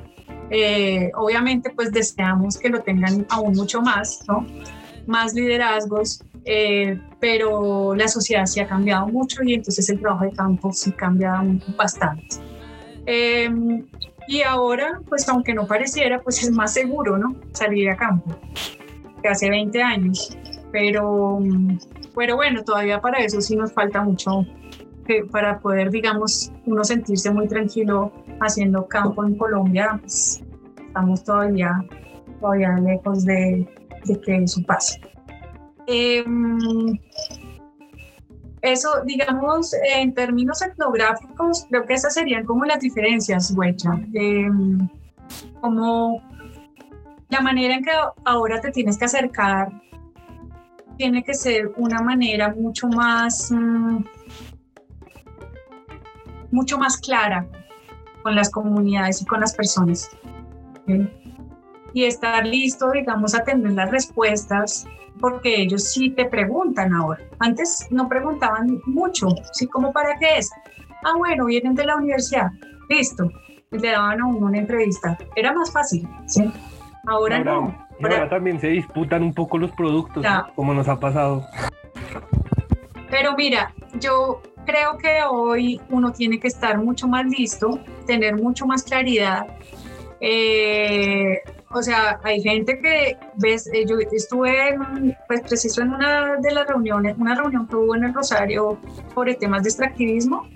obviamente, 1.17 1.71
pues 1.71 1.91
deseamos 1.93 2.59
que 2.59 2.69
lo 2.69 2.81
tengan 2.81 3.27
aún 3.29 3.55
mucho 3.55 3.83
más, 3.83 4.21
¿no? 4.29 4.47
Más 5.07 5.35
liderazgos, 5.35 6.23
pero 7.21 7.95
la 7.95 8.09
sociedad 8.09 8.47
sí 8.47 8.61
ha 8.61 8.67
cambiado 8.67 9.09
mucho 9.09 9.43
y 9.43 9.55
entonces 9.55 9.89
el 9.91 10.01
trabajo 10.01 10.25
de 10.25 10.33
campo 10.33 10.73
sí 10.73 10.93
cambia 10.93 11.43
bastante. 11.77 12.37
Em, 13.05 13.87
y 14.27 14.43
ahora, 14.43 15.01
pues 15.09 15.29
aunque 15.29 15.55
no 15.55 15.67
pareciera, 15.67 16.21
pues 16.21 16.43
es 16.43 16.51
más 16.51 16.73
seguro, 16.75 17.19
¿no? 17.19 17.37
Salir 17.53 17.91
a 17.91 17.97
campo 17.97 18.39
que 19.23 19.29
hace 19.29 19.51
20 19.51 19.83
años. 19.83 20.37
Pero, 20.73 21.39
pero 22.15 22.37
bueno, 22.37 22.63
todavía 22.63 23.01
para 23.01 23.19
eso 23.19 23.41
sí 23.41 23.57
nos 23.57 23.73
falta 23.73 24.03
mucho 24.03 24.45
para 25.31 25.59
poder, 25.59 25.91
digamos, 25.91 26.53
uno 26.67 26.85
sentirse 26.85 27.31
muy 27.31 27.49
tranquilo 27.49 28.13
haciendo 28.41 28.87
campo 28.87 29.25
en 29.25 29.37
Colombia, 29.37 29.99
pues, 30.01 30.45
estamos 30.87 31.25
todavía, 31.25 31.83
todavía 32.41 32.77
lejos 32.79 33.25
de, 33.25 33.67
de 34.05 34.21
que 34.21 34.37
eso 34.37 34.61
pase. 34.67 35.01
Em, 35.87 36.99
eso, 38.61 38.89
digamos, 39.07 39.73
en 39.97 40.13
términos 40.13 40.61
etnográficos, 40.63 41.67
creo 41.71 41.87
que 41.87 41.95
esas 41.95 42.15
serían 42.15 42.45
como 42.45 42.65
las 42.65 42.81
diferencias, 42.81 43.53
Huecha. 43.57 43.93
Em, 44.13 44.89
como 45.61 46.23
la 47.29 47.41
manera 47.41 47.75
en 47.75 47.85
que 47.85 47.91
ahora 48.25 48.61
te 48.61 48.71
tienes 48.71 48.99
que 48.99 49.05
acercar 49.05 49.71
tiene 50.99 51.23
que 51.23 51.33
ser 51.33 51.73
una 51.77 52.03
manera 52.03 52.53
mucho 52.55 52.89
más, 52.89 53.51
mm, 53.53 54.05
mucho 56.51 56.77
más 56.77 56.99
clara 56.99 57.47
con 58.23 58.35
las 58.35 58.51
comunidades 58.51 59.23
y 59.23 59.25
con 59.25 59.41
las 59.41 59.55
personas. 59.55 60.11
Y 61.95 62.05
estar 62.05 62.45
listo, 62.45 62.91
digamos, 62.91 63.35
a 63.35 63.45
tener 63.45 63.73
las 63.73 63.91
respuestas, 63.91 64.87
porque 65.21 65.63
ellos 65.63 65.85
sí 65.93 66.11
te 66.11 66.25
preguntan 66.25 66.93
ahora. 66.93 67.23
Antes 67.39 67.87
no 67.91 68.09
preguntaban 68.09 68.81
mucho, 68.87 69.29
¿sí? 69.53 69.67
¿Cómo 69.67 69.93
para 69.93 70.19
qué 70.19 70.39
es? 70.39 70.51
Ah, 71.05 71.15
bueno, 71.17 71.47
vienen 71.47 71.75
de 71.75 71.87
la 71.87 71.97
universidad, 71.97 72.51
listo. 72.89 73.31
Le 73.71 73.91
daban 73.91 74.21
a 74.21 74.27
uno 74.27 74.47
una 74.47 74.59
entrevista. 74.59 75.17
Era 75.37 75.53
más 75.53 75.71
fácil, 75.71 76.09
¿sí? 76.27 76.51
Ahora, 77.09 77.43
no. 77.43 77.75
Ahora, 78.03 78.29
también 78.29 78.61
se 78.61 78.69
disputan 78.69 79.23
un 79.23 79.33
poco 79.33 79.59
los 79.59 79.71
productos, 79.73 80.25
como 80.55 80.75
nos 80.75 80.89
ha 80.89 81.01
pasado. 81.01 81.45
Pero 83.11 83.35
mira, 83.37 83.73
yo 83.99 84.43
creo 84.67 84.99
que 84.99 85.23
hoy 85.29 85.81
uno 85.89 86.13
tiene 86.13 86.39
que 86.39 86.49
estar 86.49 86.79
mucho 86.79 87.09
más 87.09 87.25
listo, 87.27 87.81
tener 88.07 88.37
mucho 88.37 88.67
más 88.67 88.83
claridad. 88.83 89.47
Eh, 90.21 91.41
o 91.71 91.83
sea, 91.83 92.21
hay 92.23 92.43
gente 92.43 92.79
que, 92.79 93.17
ves, 93.37 93.69
eh, 93.73 93.85
yo 93.87 93.97
estuve, 94.13 94.77
pues 95.27 95.41
preciso 95.43 95.83
en 95.83 95.95
una 95.95 96.37
de 96.37 96.53
las 96.53 96.67
reuniones, 96.67 97.17
una 97.19 97.35
reunión 97.35 97.67
que 97.67 97.77
hubo 97.77 97.95
en 97.95 98.05
el 98.05 98.15
Rosario 98.15 98.79
sobre 99.15 99.35
temas 99.35 99.63
de 99.63 99.71
extractivismo, 99.71 100.47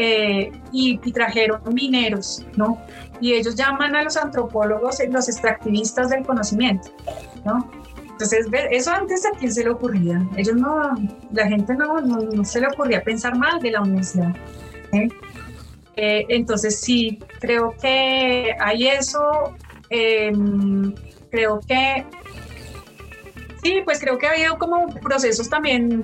eh, 0.00 0.52
y, 0.70 0.96
trajeron 1.10 1.60
mineros, 1.74 2.46
¿no? 2.56 2.78
Y 3.20 3.34
ellos 3.34 3.54
llaman 3.54 3.96
a 3.96 4.02
los 4.02 4.16
antropólogos 4.16 4.98
los 5.10 5.28
extractivistas 5.28 6.10
del 6.10 6.24
conocimiento, 6.24 6.90
¿no? 7.44 7.70
Entonces, 8.18 8.48
eso 8.72 8.90
antes 8.90 9.24
a 9.26 9.30
quién 9.38 9.52
se 9.52 9.62
le 9.62 9.70
ocurría. 9.70 10.26
Ellos 10.36 10.56
no, 10.56 10.92
la 11.32 11.46
gente 11.46 11.74
no, 11.74 12.00
no, 12.00 12.44
se 12.44 12.60
le 12.60 12.66
ocurría 12.66 13.00
pensar 13.02 13.36
mal 13.36 13.60
de 13.60 13.70
la 13.70 13.80
universidad. 13.80 14.34
¿eh? 14.92 15.08
Eh, 15.94 16.26
entonces 16.28 16.80
sí, 16.80 17.20
creo 17.38 17.76
que 17.80 18.56
hay 18.58 18.88
eso. 18.88 19.54
Em, 19.90 20.92
creo 21.30 21.60
que 21.60 22.04
sí, 23.62 23.82
pues 23.84 24.00
creo 24.00 24.18
que 24.18 24.26
ha 24.26 24.30
habido 24.30 24.58
como 24.58 24.88
procesos 24.94 25.48
también, 25.48 26.02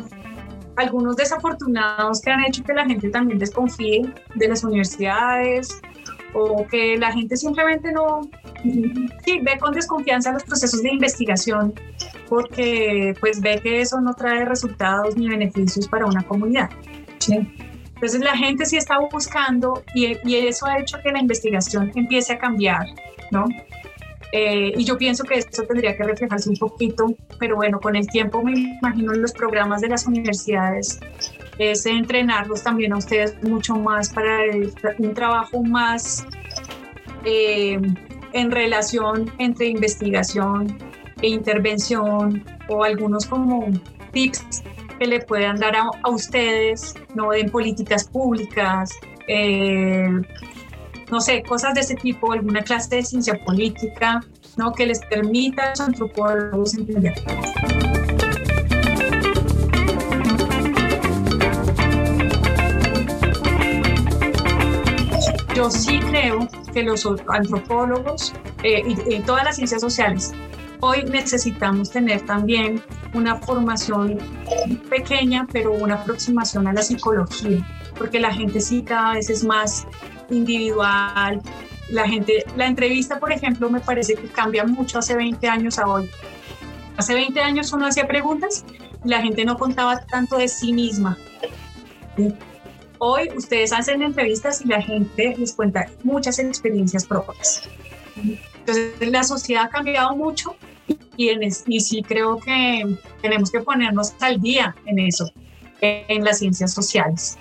algunos 0.77 1.17
desafortunados 1.17 2.21
que 2.21 2.31
han 2.31 2.45
hecho 2.45 2.63
que 2.63 2.75
la 2.75 2.87
gente 2.87 3.09
también 3.11 3.39
desconfíe 3.39 4.13
de 4.35 4.49
las 4.49 4.63
universidades 4.65 5.81
o 6.35 6.67
que 6.67 6.97
la 6.99 7.13
gente 7.13 7.37
simplemente 7.37 7.93
no, 7.93 8.29
sí, 9.25 9.41
ve 9.41 9.59
con 9.59 9.73
desconfianza 9.73 10.33
los 10.33 10.45
procesos 10.45 10.83
de 10.83 10.91
investigación 10.91 11.73
porque 12.29 13.15
pues 13.21 13.41
ve 13.41 13.61
que 13.63 13.81
eso 13.81 14.01
no 14.01 14.15
trae 14.15 14.45
resultados 14.45 15.17
ni 15.17 15.29
beneficios 15.29 15.89
para 15.89 16.07
una 16.07 16.23
comunidad. 16.23 16.71
Entonces 17.95 18.21
la 18.21 18.37
gente 18.37 18.67
sí 18.67 18.77
está 18.77 18.99
buscando 18.99 19.83
y, 19.95 20.17
y, 20.25 20.37
eso 20.47 20.67
ha 20.67 20.79
hecho 20.79 20.99
que 21.03 21.11
la 21.11 21.21
investigación 21.21 21.93
empiece 21.95 22.35
a 22.35 22.39
cambiar, 22.39 22.87
¿no? 23.31 23.47
Eh, 24.33 24.73
y 24.77 24.85
yo 24.85 24.99
pienso 24.99 25.23
que 25.23 25.35
eso 25.37 25.63
tendría 25.63 25.97
que 25.97 26.03
reflejarse 26.03 26.51
un 26.51 26.57
poquito, 26.57 27.15
pero 27.39 27.55
bueno, 27.55 27.79
con 27.79 27.95
el 27.95 28.09
tiempo 28.09 28.43
me 28.43 28.53
imagino 28.53 29.15
en 29.15 29.23
los 29.23 29.33
programas 29.33 29.81
de 29.81 29.89
las 29.89 30.09
universidades 30.09 30.99
es 31.59 31.87
entrenarlos 31.87 32.63
también 32.63 32.93
a 32.93 32.99
ustedes 32.99 33.37
mucho 33.43 33.77
más 33.77 34.13
para 34.13 34.41
un 34.99 35.15
trabajo 35.15 35.63
más 35.63 36.27
eh, 37.25 37.81
en 38.33 38.51
relación 38.51 39.31
entre 39.39 39.67
investigación 39.67 40.77
e 41.23 41.29
intervención 41.29 42.45
o 42.69 42.85
algunos 42.85 43.27
como 43.27 43.69
tips 44.13 44.63
que 44.99 45.07
le 45.07 45.21
puedan 45.21 45.57
dar 45.57 45.75
a, 45.77 46.11
ustedes, 46.11 46.95
¿no? 47.15 47.33
En 47.33 47.51
políticas 47.51 48.05
públicas, 48.05 48.91
eh, 49.27 50.09
no 51.11 51.21
sé, 51.21 51.43
cosas 51.43 51.75
de 51.75 51.81
ese 51.81 51.95
tipo, 51.97 52.33
alguna 52.33 52.63
clase 52.63 52.97
de 52.97 53.03
ciencia 53.03 53.43
política, 53.45 54.21
¿no? 54.57 54.73
Que 54.73 54.87
les 54.87 55.01
permita 55.01 55.65
a 55.65 55.71
los 55.71 55.81
antropólogos 55.81 56.75
entender. 56.75 57.15
Sí 65.71 65.99
creo 65.99 66.49
que 66.73 66.83
los 66.83 67.07
antropólogos 67.29 68.33
eh, 68.63 68.83
y, 68.87 69.15
y 69.15 69.21
todas 69.21 69.45
las 69.45 69.57
ciencias 69.57 69.81
sociales 69.81 70.33
hoy 70.85 71.03
necesitamos 71.05 71.91
tener 71.91 72.21
también 72.27 72.83
una 73.15 73.37
formación 73.37 74.19
pequeña, 74.91 75.47
pero 75.51 75.73
una 75.73 75.95
aproximación 75.95 76.67
a 76.67 76.75
la 76.75 76.83
psicología, 76.83 77.67
porque 77.97 78.21
la 78.21 78.35
gente 78.35 78.61
sí 78.61 78.83
cada 78.83 79.15
vez 79.15 79.31
es 79.31 79.45
más 79.45 79.87
individual. 80.29 81.41
La 81.91 82.07
gente, 82.07 82.45
la 82.57 82.67
entrevista, 82.67 83.19
por 83.19 83.33
ejemplo, 83.33 83.71
me 83.71 83.81
parece 83.81 84.15
que 84.15 84.27
cambia 84.29 84.65
mucho 84.65 84.99
hace 84.99 85.17
20 85.17 85.49
años 85.49 85.79
a 85.79 85.87
hoy. 85.87 86.11
Hace 86.97 87.15
20 87.15 87.41
años 87.41 87.73
uno 87.73 87.87
hacía 87.87 88.07
preguntas 88.07 88.65
la 89.05 89.21
gente 89.21 89.45
no 89.45 89.59
contaba 89.59 90.01
tanto 90.01 90.37
de 90.37 90.49
sí 90.49 90.73
misma. 90.73 91.19
Hoy 93.07 93.29
ustedes 93.37 93.73
hacen 93.73 94.03
entrevistas 94.03 94.63
y 94.65 94.69
la 94.69 94.81
gente 94.81 95.35
les 95.37 95.53
cuenta 95.53 95.91
muchas 96.03 96.39
experiencias 96.39 97.05
propias. 97.05 97.69
Entonces 98.61 99.11
la 99.11 99.25
sociedad 99.25 99.65
ha 99.65 99.69
cambiado 99.69 100.17
mucho 100.17 100.57
y, 101.17 101.29
en, 101.29 101.43
y 101.67 101.81
sí 101.81 102.03
creo 102.03 102.39
que 102.39 102.97
tenemos 103.21 103.51
que 103.51 103.61
ponernos 103.61 104.15
al 104.21 104.41
día 104.41 104.75
en 104.87 105.01
eso, 105.01 105.31
en 105.81 106.25
las 106.25 106.39
ciencias 106.39 106.73
sociales 106.73 107.37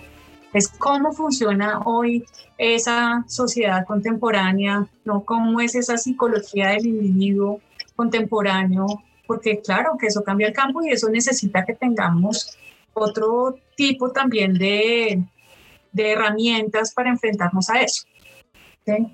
es 0.53 0.67
cómo 0.67 1.11
funciona 1.13 1.79
hoy 1.85 2.25
esa 2.57 3.25
sociedad 3.27 3.85
contemporánea, 3.85 4.87
¿no? 5.03 5.25
Cómo 5.25 5.59
es 5.59 5.75
esa 5.75 5.97
psicología 5.97 6.69
del 6.69 6.85
individuo 6.85 7.59
contemporáneo, 7.95 8.85
porque 9.25 9.59
claro 9.61 9.97
que 9.99 10.07
eso 10.07 10.23
cambia 10.23 10.47
el 10.47 10.53
campo 10.53 10.83
y 10.83 10.89
eso 10.89 11.09
necesita 11.09 11.65
que 11.65 11.73
tengamos 11.73 12.55
otro 12.93 13.57
tipo 13.75 14.11
también 14.11 14.53
de, 14.53 15.23
de 15.93 16.11
herramientas 16.11 16.93
para 16.93 17.09
enfrentarnos 17.09 17.69
a 17.69 17.81
eso. 17.81 18.03
¿sí? 18.85 19.07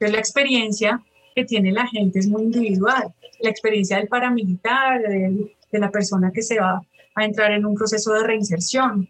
la 0.00 0.18
experiencia 0.18 1.02
que 1.34 1.44
tiene 1.44 1.72
la 1.72 1.86
gente 1.86 2.18
es 2.18 2.28
muy 2.28 2.42
individual. 2.42 3.14
La 3.40 3.50
experiencia 3.50 3.98
del 3.98 4.08
paramilitar, 4.08 5.00
de, 5.02 5.54
de 5.70 5.78
la 5.78 5.90
persona 5.90 6.32
que 6.32 6.42
se 6.42 6.58
va 6.58 6.80
a 7.14 7.24
entrar 7.24 7.52
en 7.52 7.64
un 7.64 7.74
proceso 7.74 8.12
de 8.12 8.24
reinserción, 8.24 9.08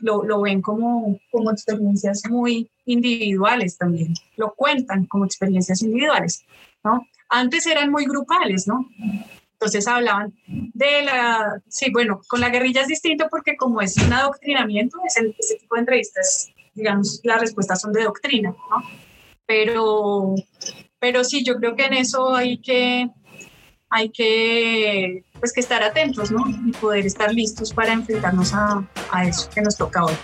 lo, 0.00 0.24
lo 0.24 0.40
ven 0.40 0.62
como, 0.62 1.18
como 1.30 1.50
experiencias 1.50 2.22
muy 2.30 2.70
individuales 2.86 3.76
también, 3.76 4.14
lo 4.36 4.54
cuentan 4.54 5.06
como 5.06 5.24
experiencias 5.24 5.82
individuales, 5.82 6.44
¿no? 6.84 7.06
Antes 7.28 7.66
eran 7.66 7.90
muy 7.90 8.04
grupales, 8.04 8.66
¿no? 8.66 8.88
Entonces 9.62 9.86
hablaban 9.86 10.34
de 10.48 11.02
la, 11.02 11.62
sí, 11.68 11.92
bueno, 11.92 12.20
con 12.26 12.40
la 12.40 12.48
guerrilla 12.48 12.80
es 12.80 12.88
distinto 12.88 13.28
porque 13.30 13.56
como 13.56 13.80
es 13.80 13.96
un 13.96 14.12
adoctrinamiento, 14.12 14.98
es 15.06 15.16
el, 15.18 15.36
ese 15.38 15.54
tipo 15.54 15.76
de 15.76 15.82
entrevistas, 15.82 16.50
digamos, 16.74 17.20
las 17.22 17.40
respuestas 17.40 17.80
son 17.80 17.92
de 17.92 18.02
doctrina, 18.02 18.50
¿no? 18.50 18.82
Pero, 19.46 20.34
pero 20.98 21.22
sí, 21.22 21.44
yo 21.44 21.54
creo 21.58 21.76
que 21.76 21.84
en 21.84 21.92
eso 21.92 22.34
hay 22.34 22.58
que, 22.58 23.08
hay 23.88 24.10
que 24.10 25.22
pues 25.38 25.52
que 25.52 25.60
estar 25.60 25.84
atentos, 25.84 26.32
¿no? 26.32 26.44
Y 26.66 26.72
poder 26.72 27.06
estar 27.06 27.32
listos 27.32 27.72
para 27.72 27.92
enfrentarnos 27.92 28.52
a, 28.54 28.84
a 29.12 29.28
eso 29.28 29.48
que 29.48 29.60
nos 29.60 29.76
toca 29.76 30.04
hoy. 30.04 30.14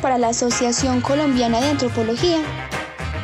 Para 0.00 0.18
la 0.18 0.28
Asociación 0.28 1.00
Colombiana 1.00 1.60
de 1.60 1.68
Antropología. 1.68 2.38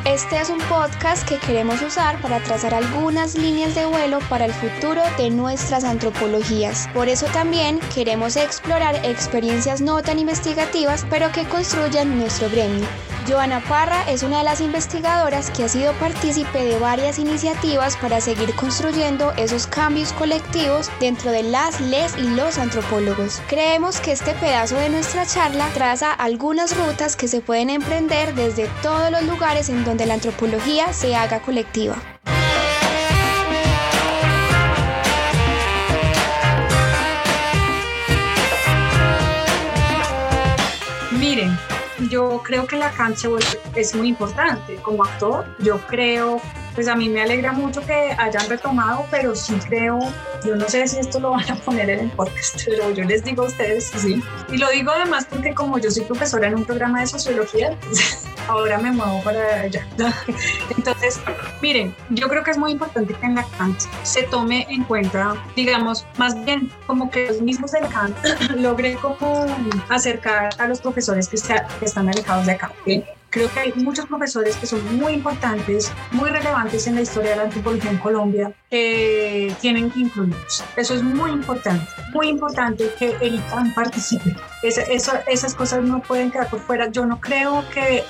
Este 0.04 0.40
es 0.40 0.50
un 0.50 0.58
podcast 0.60 1.28
que 1.28 1.38
queremos 1.38 1.82
usar 1.82 2.20
para 2.20 2.40
trazar 2.40 2.74
algunas 2.74 3.34
líneas 3.34 3.74
de 3.74 3.86
vuelo 3.86 4.18
para 4.28 4.46
el 4.46 4.52
futuro 4.52 5.02
de 5.18 5.30
nuestras 5.30 5.84
antropologías. 5.84 6.88
Por 6.94 7.08
eso 7.08 7.26
también 7.26 7.80
queremos 7.94 8.36
explorar 8.36 8.96
experiencias 9.04 9.80
no 9.80 10.02
tan 10.02 10.18
investigativas, 10.18 11.06
pero 11.10 11.30
que 11.32 11.44
construyan 11.44 12.18
nuestro 12.18 12.48
gremio. 12.50 12.86
Joana 13.28 13.60
Parra 13.60 14.02
es 14.08 14.22
una 14.22 14.38
de 14.38 14.44
las 14.44 14.60
investigadoras 14.60 15.50
que 15.50 15.64
ha 15.64 15.68
sido 15.68 15.92
partícipe 15.94 16.64
de 16.64 16.78
varias 16.78 17.18
iniciativas 17.18 17.96
para 17.96 18.20
seguir 18.20 18.54
construyendo 18.54 19.32
esos 19.36 19.66
cambios 19.66 20.12
colectivos 20.12 20.90
dentro 21.00 21.30
de 21.30 21.42
las, 21.42 21.80
les 21.80 22.16
y 22.16 22.22
los 22.22 22.58
antropólogos. 22.58 23.40
Creemos 23.48 24.00
que 24.00 24.12
este 24.12 24.34
pedazo 24.34 24.76
de 24.76 24.88
nuestra 24.88 25.26
charla 25.26 25.68
traza 25.74 26.12
algunas 26.12 26.76
rutas 26.76 27.16
que 27.16 27.28
se 27.28 27.40
pueden 27.40 27.70
emprender 27.70 28.34
desde 28.34 28.68
todos 28.82 29.10
los 29.10 29.22
lugares 29.24 29.68
en 29.68 29.84
donde 29.84 30.06
la 30.06 30.14
antropología 30.14 30.92
se 30.92 31.14
haga 31.14 31.40
colectiva. 31.40 31.96
Miren, 41.12 41.54
yo 42.10 42.42
creo 42.44 42.66
que 42.66 42.76
la 42.76 42.90
cancha 42.90 43.28
es 43.74 43.94
muy 43.94 44.08
importante. 44.08 44.76
Como 44.82 45.04
actor, 45.04 45.46
yo 45.60 45.78
creo, 45.86 46.40
pues 46.74 46.88
a 46.88 46.94
mí 46.94 47.08
me 47.08 47.22
alegra 47.22 47.52
mucho 47.52 47.80
que 47.84 48.14
hayan 48.18 48.48
retomado, 48.48 49.06
pero 49.10 49.34
sí 49.34 49.54
creo, 49.68 49.98
yo 50.44 50.56
no 50.56 50.68
sé 50.68 50.86
si 50.86 50.98
esto 50.98 51.20
lo 51.20 51.30
van 51.30 51.50
a 51.50 51.56
poner 51.56 51.90
en 51.90 52.00
el 52.00 52.10
podcast, 52.10 52.62
pero 52.66 52.90
yo 52.90 53.04
les 53.04 53.24
digo 53.24 53.44
a 53.44 53.46
ustedes 53.46 53.90
sí. 53.96 54.22
Y 54.50 54.58
lo 54.58 54.68
digo 54.70 54.90
además 54.90 55.26
porque 55.28 55.54
como 55.54 55.78
yo 55.78 55.90
soy 55.90 56.04
profesora 56.04 56.48
en 56.48 56.56
un 56.56 56.64
programa 56.64 57.00
de 57.00 57.06
sociología, 57.06 57.76
pues, 57.82 58.26
ahora 58.48 58.78
me 58.78 58.90
muevo 58.92 59.22
para 59.22 59.62
allá. 59.62 59.86
Entonces, 60.76 61.20
miren, 61.62 61.94
yo 62.10 62.28
creo 62.28 62.42
que 62.42 62.50
es 62.50 62.58
muy 62.58 62.72
importante 62.72 63.14
que 63.14 63.26
en 63.26 63.34
la 63.34 63.44
CANT 63.58 63.80
se 64.02 64.22
tome 64.24 64.66
en 64.70 64.84
cuenta, 64.84 65.34
digamos, 65.56 66.06
más 66.18 66.34
bien 66.44 66.70
como 66.86 67.10
que 67.10 67.28
los 67.28 67.40
mismos 67.40 67.72
del 67.72 67.88
CANT 67.88 68.16
logren 68.56 68.96
como 68.98 69.46
acercar 69.88 70.50
a 70.58 70.68
los 70.68 70.80
profesores 70.80 71.28
que, 71.28 71.36
están 71.36 72.08
alejados 72.08 72.46
de 72.46 72.52
acá. 72.52 72.72
Creo 73.30 73.48
que 73.52 73.60
hay 73.60 73.72
muchos 73.76 74.06
profesores 74.06 74.56
que 74.56 74.66
son 74.66 74.96
muy 74.96 75.12
importantes, 75.12 75.92
muy 76.10 76.30
relevantes 76.30 76.86
en 76.88 76.96
la 76.96 77.02
historia 77.02 77.30
de 77.30 77.36
la 77.36 77.42
antropología 77.44 77.90
en 77.90 77.98
Colombia, 77.98 78.52
que 78.68 79.54
tienen 79.60 79.90
que 79.90 80.00
incluirlos. 80.00 80.64
Eso 80.76 80.94
es 80.94 81.02
muy 81.02 81.30
importante, 81.30 81.86
muy 82.12 82.28
importante 82.28 82.90
que 82.98 83.16
el 83.20 83.36
ICANN 83.36 83.72
participe. 83.74 84.36
esas 84.62 85.54
cosas 85.54 85.82
no 85.84 86.02
pueden 86.02 86.30
quedar 86.30 86.50
por 86.50 86.60
fuera. 86.60 86.90
Yo 86.90 87.06
no 87.06 87.20
creo 87.20 87.64
que 87.72 87.98
eh, 87.98 88.04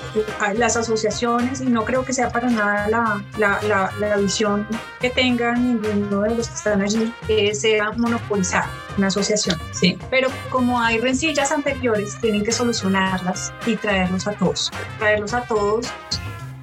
las 0.55 0.75
asociaciones, 0.75 1.61
y 1.61 1.65
no 1.65 1.85
creo 1.85 2.03
que 2.03 2.13
sea 2.13 2.31
para 2.31 2.49
nada 2.49 2.87
la, 2.89 3.23
la, 3.37 3.91
la, 3.99 4.17
visión 4.17 4.67
que 4.99 5.09
tengan 5.09 5.81
ninguno 5.81 6.21
de 6.21 6.35
los 6.35 6.47
que 6.49 6.55
están 6.55 6.81
allí, 6.81 7.13
sea 7.53 7.91
monopolizar 7.91 8.65
una 8.97 9.07
asociación. 9.07 9.57
Sí. 9.71 9.97
Pero 10.09 10.29
como 10.49 10.79
hay 10.79 10.99
rencillas 10.99 11.51
anteriores, 11.51 12.17
tienen 12.21 12.43
que 12.43 12.51
solucionarlas 12.51 13.53
y 13.65 13.75
traerlos 13.75 14.27
a 14.27 14.33
todos. 14.33 14.71
A 15.11 15.41
todos. 15.45 15.87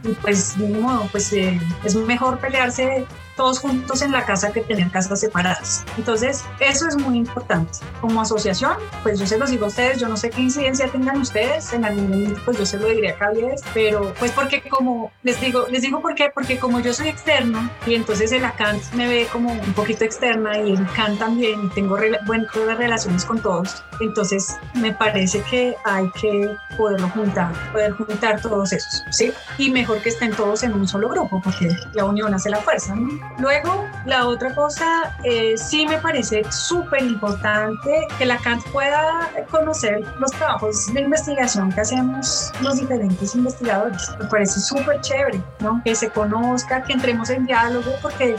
Y 0.04 0.12
pues 0.14 0.58
de 0.58 0.68
modo, 0.68 1.06
pues 1.12 1.32
eh, 1.32 1.60
es 1.84 1.94
mejor 1.94 2.38
pelearse 2.38 3.06
todos 3.38 3.60
juntos 3.60 4.02
en 4.02 4.10
la 4.10 4.26
casa 4.26 4.52
que 4.52 4.60
tener 4.60 4.90
casas 4.90 5.20
separadas. 5.20 5.84
Entonces, 5.96 6.44
eso 6.58 6.88
es 6.88 6.96
muy 6.96 7.16
importante. 7.16 7.78
Como 8.00 8.20
asociación, 8.20 8.72
pues 9.04 9.18
yo 9.20 9.26
se 9.26 9.38
los 9.38 9.50
digo 9.50 9.66
a 9.66 9.68
ustedes, 9.68 9.98
yo 9.98 10.08
no 10.08 10.16
sé 10.16 10.28
qué 10.28 10.42
incidencia 10.42 10.88
tengan 10.88 11.20
ustedes, 11.20 11.72
en 11.72 11.84
algún 11.84 12.10
momento 12.10 12.40
pues 12.44 12.58
yo 12.58 12.66
se 12.66 12.78
lo 12.78 12.88
diría 12.88 13.12
a 13.12 13.14
Cavies, 13.14 13.62
pero 13.72 14.12
pues 14.18 14.32
porque 14.32 14.60
como 14.68 15.12
les 15.22 15.40
digo, 15.40 15.66
les 15.70 15.82
digo 15.82 16.02
por 16.02 16.16
qué, 16.16 16.30
porque 16.34 16.58
como 16.58 16.80
yo 16.80 16.92
soy 16.92 17.08
externo 17.08 17.70
y 17.86 17.94
entonces 17.94 18.32
el 18.32 18.44
ACANT 18.44 18.82
me 18.94 19.06
ve 19.06 19.28
como 19.32 19.52
un 19.52 19.72
poquito 19.74 20.04
externa 20.04 20.58
y 20.58 20.72
el 20.72 20.86
CAN 20.92 21.16
también 21.16 21.66
y 21.66 21.68
tengo 21.68 21.96
buenas 22.26 22.52
relaciones 22.76 23.24
con 23.24 23.40
todos, 23.40 23.84
entonces 24.00 24.56
me 24.74 24.92
parece 24.92 25.42
que 25.42 25.76
hay 25.84 26.10
que 26.20 26.50
poderlo 26.76 27.08
juntar, 27.10 27.52
poder 27.70 27.92
juntar 27.92 28.40
todos 28.40 28.72
esos, 28.72 29.04
¿sí? 29.10 29.32
Y 29.58 29.70
mejor 29.70 30.00
que 30.02 30.08
estén 30.08 30.32
todos 30.32 30.64
en 30.64 30.72
un 30.72 30.88
solo 30.88 31.08
grupo, 31.08 31.40
porque 31.40 31.68
la 31.94 32.04
unión 32.04 32.34
hace 32.34 32.50
la 32.50 32.58
fuerza, 32.58 32.96
¿no? 32.96 33.27
Luego, 33.38 33.84
la 34.04 34.26
otra 34.26 34.54
cosa, 34.54 35.16
eh, 35.22 35.54
sí 35.56 35.86
me 35.86 35.98
parece 35.98 36.42
súper 36.50 37.02
importante 37.02 38.06
que 38.18 38.26
la 38.26 38.36
CANT 38.38 38.64
pueda 38.72 39.30
conocer 39.50 40.00
los 40.18 40.32
trabajos 40.32 40.92
de 40.92 41.02
investigación 41.02 41.70
que 41.70 41.82
hacemos 41.82 42.52
los 42.60 42.76
diferentes 42.80 43.34
investigadores. 43.34 44.10
Me 44.18 44.26
parece 44.26 44.60
súper 44.60 45.00
chévere, 45.02 45.40
¿no? 45.60 45.80
Que 45.84 45.94
se 45.94 46.10
conozca, 46.10 46.82
que 46.82 46.94
entremos 46.94 47.30
en 47.30 47.46
diálogo, 47.46 47.92
porque 48.02 48.36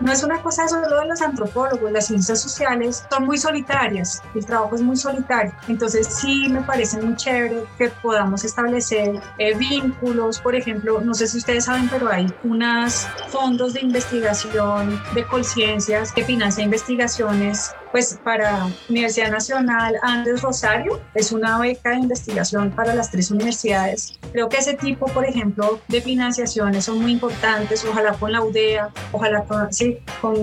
no 0.00 0.12
es 0.12 0.22
una 0.22 0.40
cosa 0.40 0.68
solo 0.68 1.00
de 1.00 1.06
los 1.06 1.20
antropólogos, 1.20 1.92
las 1.92 2.06
ciencias 2.06 2.40
sociales 2.40 3.04
son 3.10 3.26
muy 3.26 3.36
solitarias, 3.36 4.22
el 4.34 4.46
trabajo 4.46 4.74
es 4.74 4.82
muy 4.82 4.96
solitario. 4.96 5.52
Entonces, 5.68 6.06
sí 6.06 6.48
me 6.48 6.62
parece 6.62 7.00
muy 7.00 7.14
chévere 7.16 7.64
que 7.76 7.88
podamos 7.88 8.44
establecer 8.44 9.20
eh, 9.38 9.54
vínculos, 9.56 10.38
por 10.38 10.54
ejemplo, 10.54 11.00
no 11.00 11.14
sé 11.14 11.26
si 11.26 11.38
ustedes 11.38 11.64
saben, 11.66 11.88
pero 11.88 12.08
hay 12.10 12.32
unos 12.42 13.06
fondos 13.28 13.74
de 13.74 13.80
investigación 13.80 14.03
investigación 14.04 15.00
de 15.14 15.24
Colciencias 15.24 16.12
que 16.12 16.24
financia 16.24 16.62
investigaciones 16.62 17.74
pues 17.90 18.18
para 18.24 18.66
Universidad 18.88 19.30
Nacional 19.30 19.94
Andrés 20.02 20.42
Rosario. 20.42 21.00
Es 21.14 21.30
una 21.30 21.58
beca 21.60 21.90
de 21.90 21.98
investigación 21.98 22.72
para 22.72 22.92
las 22.92 23.10
tres 23.10 23.30
universidades. 23.30 24.18
Creo 24.32 24.48
que 24.48 24.56
ese 24.56 24.74
tipo, 24.74 25.06
por 25.06 25.24
ejemplo, 25.24 25.80
de 25.86 26.00
financiaciones 26.00 26.86
son 26.86 27.00
muy 27.00 27.12
importantes, 27.12 27.84
ojalá 27.84 28.12
con 28.14 28.32
la 28.32 28.42
UDEA, 28.42 28.90
ojalá 29.12 29.44
con, 29.44 29.72
sí, 29.72 29.98
con 30.20 30.34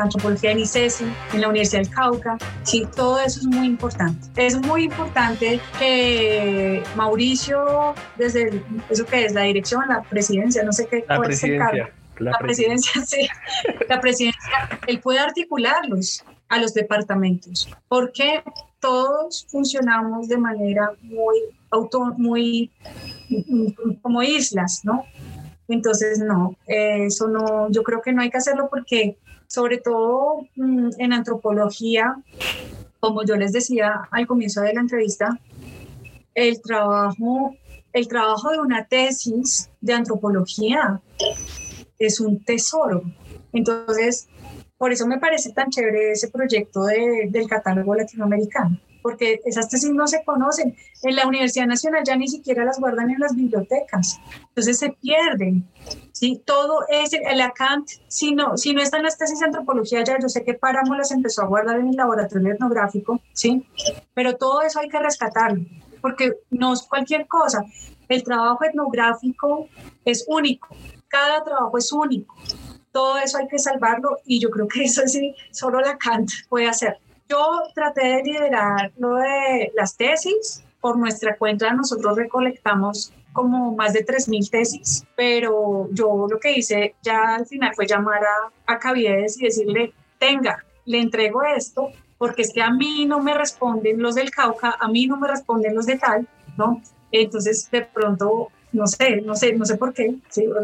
Antropología 0.00 0.52
en 0.52 0.60
ICESI, 0.60 1.04
en 1.32 1.40
la 1.40 1.48
Universidad 1.48 1.82
del 1.82 1.90
Cauca, 1.90 2.38
sí, 2.62 2.86
todo 2.94 3.18
eso 3.18 3.40
es 3.40 3.46
muy 3.46 3.66
importante. 3.66 4.28
Es 4.36 4.56
muy 4.60 4.84
importante 4.84 5.60
que 5.80 6.80
Mauricio, 6.94 7.94
desde 8.16 8.62
eso 8.88 9.04
que 9.04 9.24
es 9.24 9.34
la 9.34 9.42
dirección, 9.42 9.82
la 9.88 10.02
presidencia, 10.02 10.62
no 10.62 10.72
sé 10.72 10.86
qué, 10.86 11.04
la 11.08 11.20
presidencia 11.20 11.90
la, 12.18 12.32
presidencia, 12.38 13.02
sí, 13.06 13.28
la 13.88 14.00
presidencia, 14.00 14.40
él 14.86 15.00
puede 15.00 15.18
articularlos 15.18 16.24
a 16.48 16.58
los 16.58 16.74
departamentos, 16.74 17.68
porque 17.88 18.42
todos 18.80 19.46
funcionamos 19.50 20.28
de 20.28 20.38
manera 20.38 20.92
muy 21.02 21.36
auto, 21.70 22.14
muy 22.16 22.70
como 24.02 24.22
islas, 24.22 24.82
¿no? 24.84 25.04
Entonces, 25.68 26.18
no, 26.18 26.56
eso 26.66 27.28
no, 27.28 27.70
yo 27.70 27.82
creo 27.82 28.02
que 28.02 28.12
no 28.12 28.20
hay 28.20 28.30
que 28.30 28.36
hacerlo 28.36 28.68
porque, 28.70 29.16
sobre 29.46 29.78
todo 29.78 30.46
mm, 30.56 30.90
en 30.98 31.12
antropología, 31.12 32.16
como 33.00 33.24
yo 33.24 33.36
les 33.36 33.52
decía 33.52 34.08
al 34.10 34.26
comienzo 34.26 34.60
de 34.60 34.74
la 34.74 34.80
entrevista, 34.80 35.38
el 36.34 36.60
trabajo, 36.60 37.54
el 37.92 38.08
trabajo 38.08 38.50
de 38.50 38.58
una 38.58 38.84
tesis 38.86 39.70
de 39.80 39.94
antropología 39.94 41.00
es 41.98 42.20
un 42.20 42.44
tesoro. 42.44 43.02
Entonces, 43.52 44.28
por 44.76 44.92
eso 44.92 45.06
me 45.06 45.18
parece 45.18 45.52
tan 45.52 45.70
chévere 45.70 46.12
ese 46.12 46.28
proyecto 46.28 46.84
del 46.84 47.48
catálogo 47.48 47.94
latinoamericano, 47.94 48.78
porque 49.02 49.40
esas 49.44 49.68
tesis 49.68 49.90
no 49.90 50.06
se 50.06 50.24
conocen. 50.24 50.76
En 51.02 51.16
la 51.16 51.26
Universidad 51.26 51.66
Nacional 51.66 52.02
ya 52.04 52.16
ni 52.16 52.28
siquiera 52.28 52.64
las 52.64 52.80
guardan 52.80 53.10
en 53.10 53.20
las 53.20 53.34
bibliotecas, 53.34 54.20
entonces 54.48 54.78
se 54.78 54.90
pierden. 54.90 55.66
¿sí? 56.12 56.42
Todo 56.44 56.80
es 56.88 57.12
el 57.12 57.40
ACANT, 57.40 57.88
si 58.08 58.34
no, 58.34 58.56
si 58.56 58.74
no 58.74 58.82
están 58.82 59.04
las 59.04 59.16
tesis 59.16 59.38
de 59.38 59.46
antropología 59.46 60.02
ya, 60.04 60.18
yo 60.20 60.28
sé 60.28 60.44
que 60.44 60.54
Páramo 60.54 60.94
las 60.96 61.12
empezó 61.12 61.42
a 61.42 61.46
guardar 61.46 61.78
en 61.78 61.88
el 61.88 61.96
laboratorio 61.96 62.52
etnográfico, 62.52 63.20
¿sí? 63.32 63.66
pero 64.12 64.36
todo 64.36 64.62
eso 64.62 64.80
hay 64.80 64.88
que 64.88 64.98
rescatarlo, 64.98 65.64
porque 66.00 66.32
no 66.50 66.72
es 66.72 66.82
cualquier 66.82 67.26
cosa. 67.26 67.64
El 68.08 68.22
trabajo 68.22 68.64
etnográfico 68.64 69.68
es 70.04 70.26
único 70.28 70.76
cada 71.14 71.44
trabajo 71.44 71.78
es 71.78 71.92
único. 71.92 72.34
Todo 72.90 73.18
eso 73.18 73.38
hay 73.38 73.46
que 73.46 73.58
salvarlo 73.60 74.18
y 74.24 74.40
yo 74.40 74.50
creo 74.50 74.66
que 74.66 74.82
eso 74.82 75.02
sí, 75.06 75.34
solo 75.52 75.80
la 75.80 75.96
Kant 75.96 76.28
puede 76.48 76.68
hacer. 76.68 76.98
Yo 77.28 77.62
traté 77.72 78.16
de 78.16 78.22
liderar 78.24 78.92
lo 78.98 79.14
de 79.14 79.72
las 79.76 79.96
tesis. 79.96 80.64
Por 80.80 80.98
nuestra 80.98 81.36
cuenta 81.36 81.72
nosotros 81.72 82.16
recolectamos 82.16 83.12
como 83.32 83.74
más 83.74 83.92
de 83.92 84.04
3.000 84.04 84.50
tesis, 84.50 85.04
pero 85.16 85.88
yo 85.92 86.26
lo 86.28 86.38
que 86.38 86.52
hice 86.52 86.94
ya 87.02 87.36
al 87.36 87.46
final 87.46 87.74
fue 87.74 87.86
llamar 87.86 88.20
a, 88.22 88.72
a 88.72 88.78
Caviedes 88.78 89.40
y 89.40 89.44
decirle, 89.44 89.92
tenga, 90.18 90.64
le 90.84 91.00
entrego 91.00 91.42
esto, 91.42 91.90
porque 92.18 92.42
es 92.42 92.52
que 92.52 92.62
a 92.62 92.70
mí 92.70 93.06
no 93.06 93.20
me 93.20 93.34
responden 93.34 94.02
los 94.02 94.16
del 94.16 94.30
Cauca, 94.30 94.76
a 94.78 94.88
mí 94.88 95.06
no 95.06 95.16
me 95.16 95.28
responden 95.28 95.74
los 95.74 95.86
de 95.86 95.96
tal, 95.96 96.28
¿no? 96.58 96.82
Entonces, 97.12 97.70
de 97.70 97.82
pronto, 97.82 98.50
no 98.74 98.86
sé, 98.86 99.22
no 99.22 99.34
sé, 99.34 99.52
no 99.54 99.64
sé 99.64 99.76
por 99.76 99.94
qué, 99.94 100.16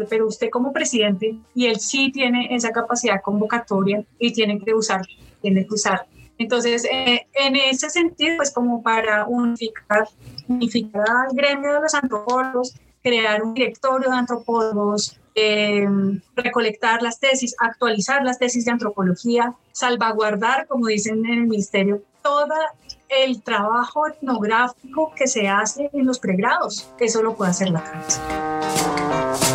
pero 0.09 0.27
usted 0.27 0.49
como 0.49 0.71
presidente 0.71 1.35
y 1.55 1.65
él 1.65 1.79
sí 1.79 2.11
tiene 2.11 2.53
esa 2.53 2.71
capacidad 2.71 3.21
convocatoria 3.21 4.03
y 4.19 4.33
tiene 4.33 4.59
que 4.59 4.73
usar, 4.73 5.01
tiene 5.41 5.65
que 5.65 5.73
usar. 5.73 6.05
Entonces, 6.37 6.85
eh, 6.91 7.27
en 7.33 7.55
ese 7.55 7.89
sentido, 7.89 8.37
pues 8.37 8.51
como 8.51 8.83
para 8.83 9.25
unificar, 9.27 10.07
unificar 10.47 11.09
al 11.09 11.35
gremio 11.35 11.73
de 11.73 11.81
los 11.81 11.93
antropólogos, 11.93 12.75
crear 13.01 13.43
un 13.43 13.53
directorio 13.53 14.09
de 14.09 14.15
antropólogos, 14.15 15.19
eh, 15.35 15.87
recolectar 16.35 17.01
las 17.01 17.19
tesis, 17.19 17.55
actualizar 17.59 18.23
las 18.23 18.39
tesis 18.39 18.65
de 18.65 18.71
antropología, 18.71 19.53
salvaguardar, 19.71 20.67
como 20.67 20.87
dicen 20.87 21.25
en 21.25 21.31
el 21.31 21.47
ministerio, 21.47 22.01
toda 22.21 22.57
el 23.11 23.41
trabajo 23.41 24.07
etnográfico 24.07 25.13
que 25.15 25.27
se 25.27 25.47
hace 25.49 25.89
en 25.93 26.05
los 26.05 26.19
pregrados. 26.19 26.89
Eso 26.99 27.21
lo 27.21 27.35
puede 27.35 27.51
hacer 27.51 27.69
la 27.69 27.83
casa. 27.83 29.50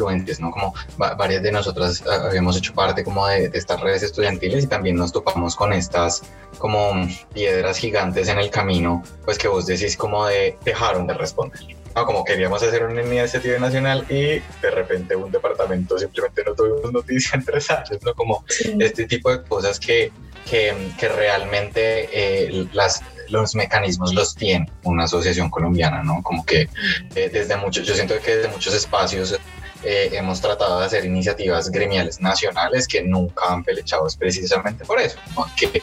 De 0.00 0.10
confluencias, 0.10 0.40
¿no? 0.40 0.50
Como 0.50 0.74
varias 0.96 1.42
de 1.42 1.52
nosotras 1.52 2.02
ah, 2.08 2.26
habíamos 2.28 2.56
hecho 2.56 2.72
parte 2.74 3.04
como 3.04 3.26
de, 3.26 3.50
estas 3.52 3.80
redes 3.80 4.02
estudiantiles 4.02 4.64
y 4.64 4.66
también 4.66 4.96
nos 4.96 5.12
topamos 5.12 5.56
con 5.56 5.72
estas 5.72 6.22
como 6.58 7.08
piedras 7.32 7.78
gigantes 7.78 8.28
en 8.28 8.38
el 8.38 8.50
camino, 8.50 9.02
pues 9.24 9.38
que 9.38 9.48
vos 9.48 9.66
decís 9.66 9.96
como 9.96 10.26
de 10.26 10.56
dejaron 10.64 11.06
de 11.06 11.14
responder. 11.14 11.60
¿no? 11.94 12.06
Como 12.06 12.24
queríamos 12.24 12.62
hacer 12.62 12.84
una 12.84 13.02
iniciativa 13.02 13.58
nacional 13.58 14.04
y 14.08 14.40
de 14.62 14.70
repente 14.72 15.16
un 15.16 15.30
departamento 15.30 15.98
simplemente 15.98 16.44
no 16.44 16.54
tuvimos 16.54 16.92
noticias 16.92 17.34
en 17.34 17.44
tres 17.44 17.70
años, 17.70 17.98
¿no? 18.02 18.14
Como 18.14 18.44
este 18.78 19.06
tipo 19.06 19.30
de 19.30 19.42
cosas 19.42 19.78
que, 19.78 20.12
que, 20.48 20.74
que 20.98 21.08
realmente 21.08 22.08
eh, 22.12 22.66
las 22.72 23.02
los 23.30 23.54
mecanismos 23.54 24.12
los 24.14 24.34
tiene 24.34 24.66
una 24.82 25.04
asociación 25.04 25.50
colombiana, 25.50 26.02
¿no? 26.02 26.22
Como 26.22 26.44
que 26.44 26.68
eh, 27.14 27.30
desde 27.32 27.56
muchos, 27.56 27.86
yo 27.86 27.94
siento 27.94 28.14
que 28.20 28.36
desde 28.36 28.48
muchos 28.48 28.74
espacios 28.74 29.38
eh, 29.82 30.10
hemos 30.12 30.40
tratado 30.40 30.80
de 30.80 30.86
hacer 30.86 31.04
iniciativas 31.04 31.70
gremiales 31.70 32.20
nacionales 32.20 32.86
que 32.86 33.02
nunca 33.02 33.46
han 33.48 33.64
pelechado 33.64 34.06
precisamente 34.18 34.84
por 34.84 35.00
eso, 35.00 35.18
que 35.56 35.82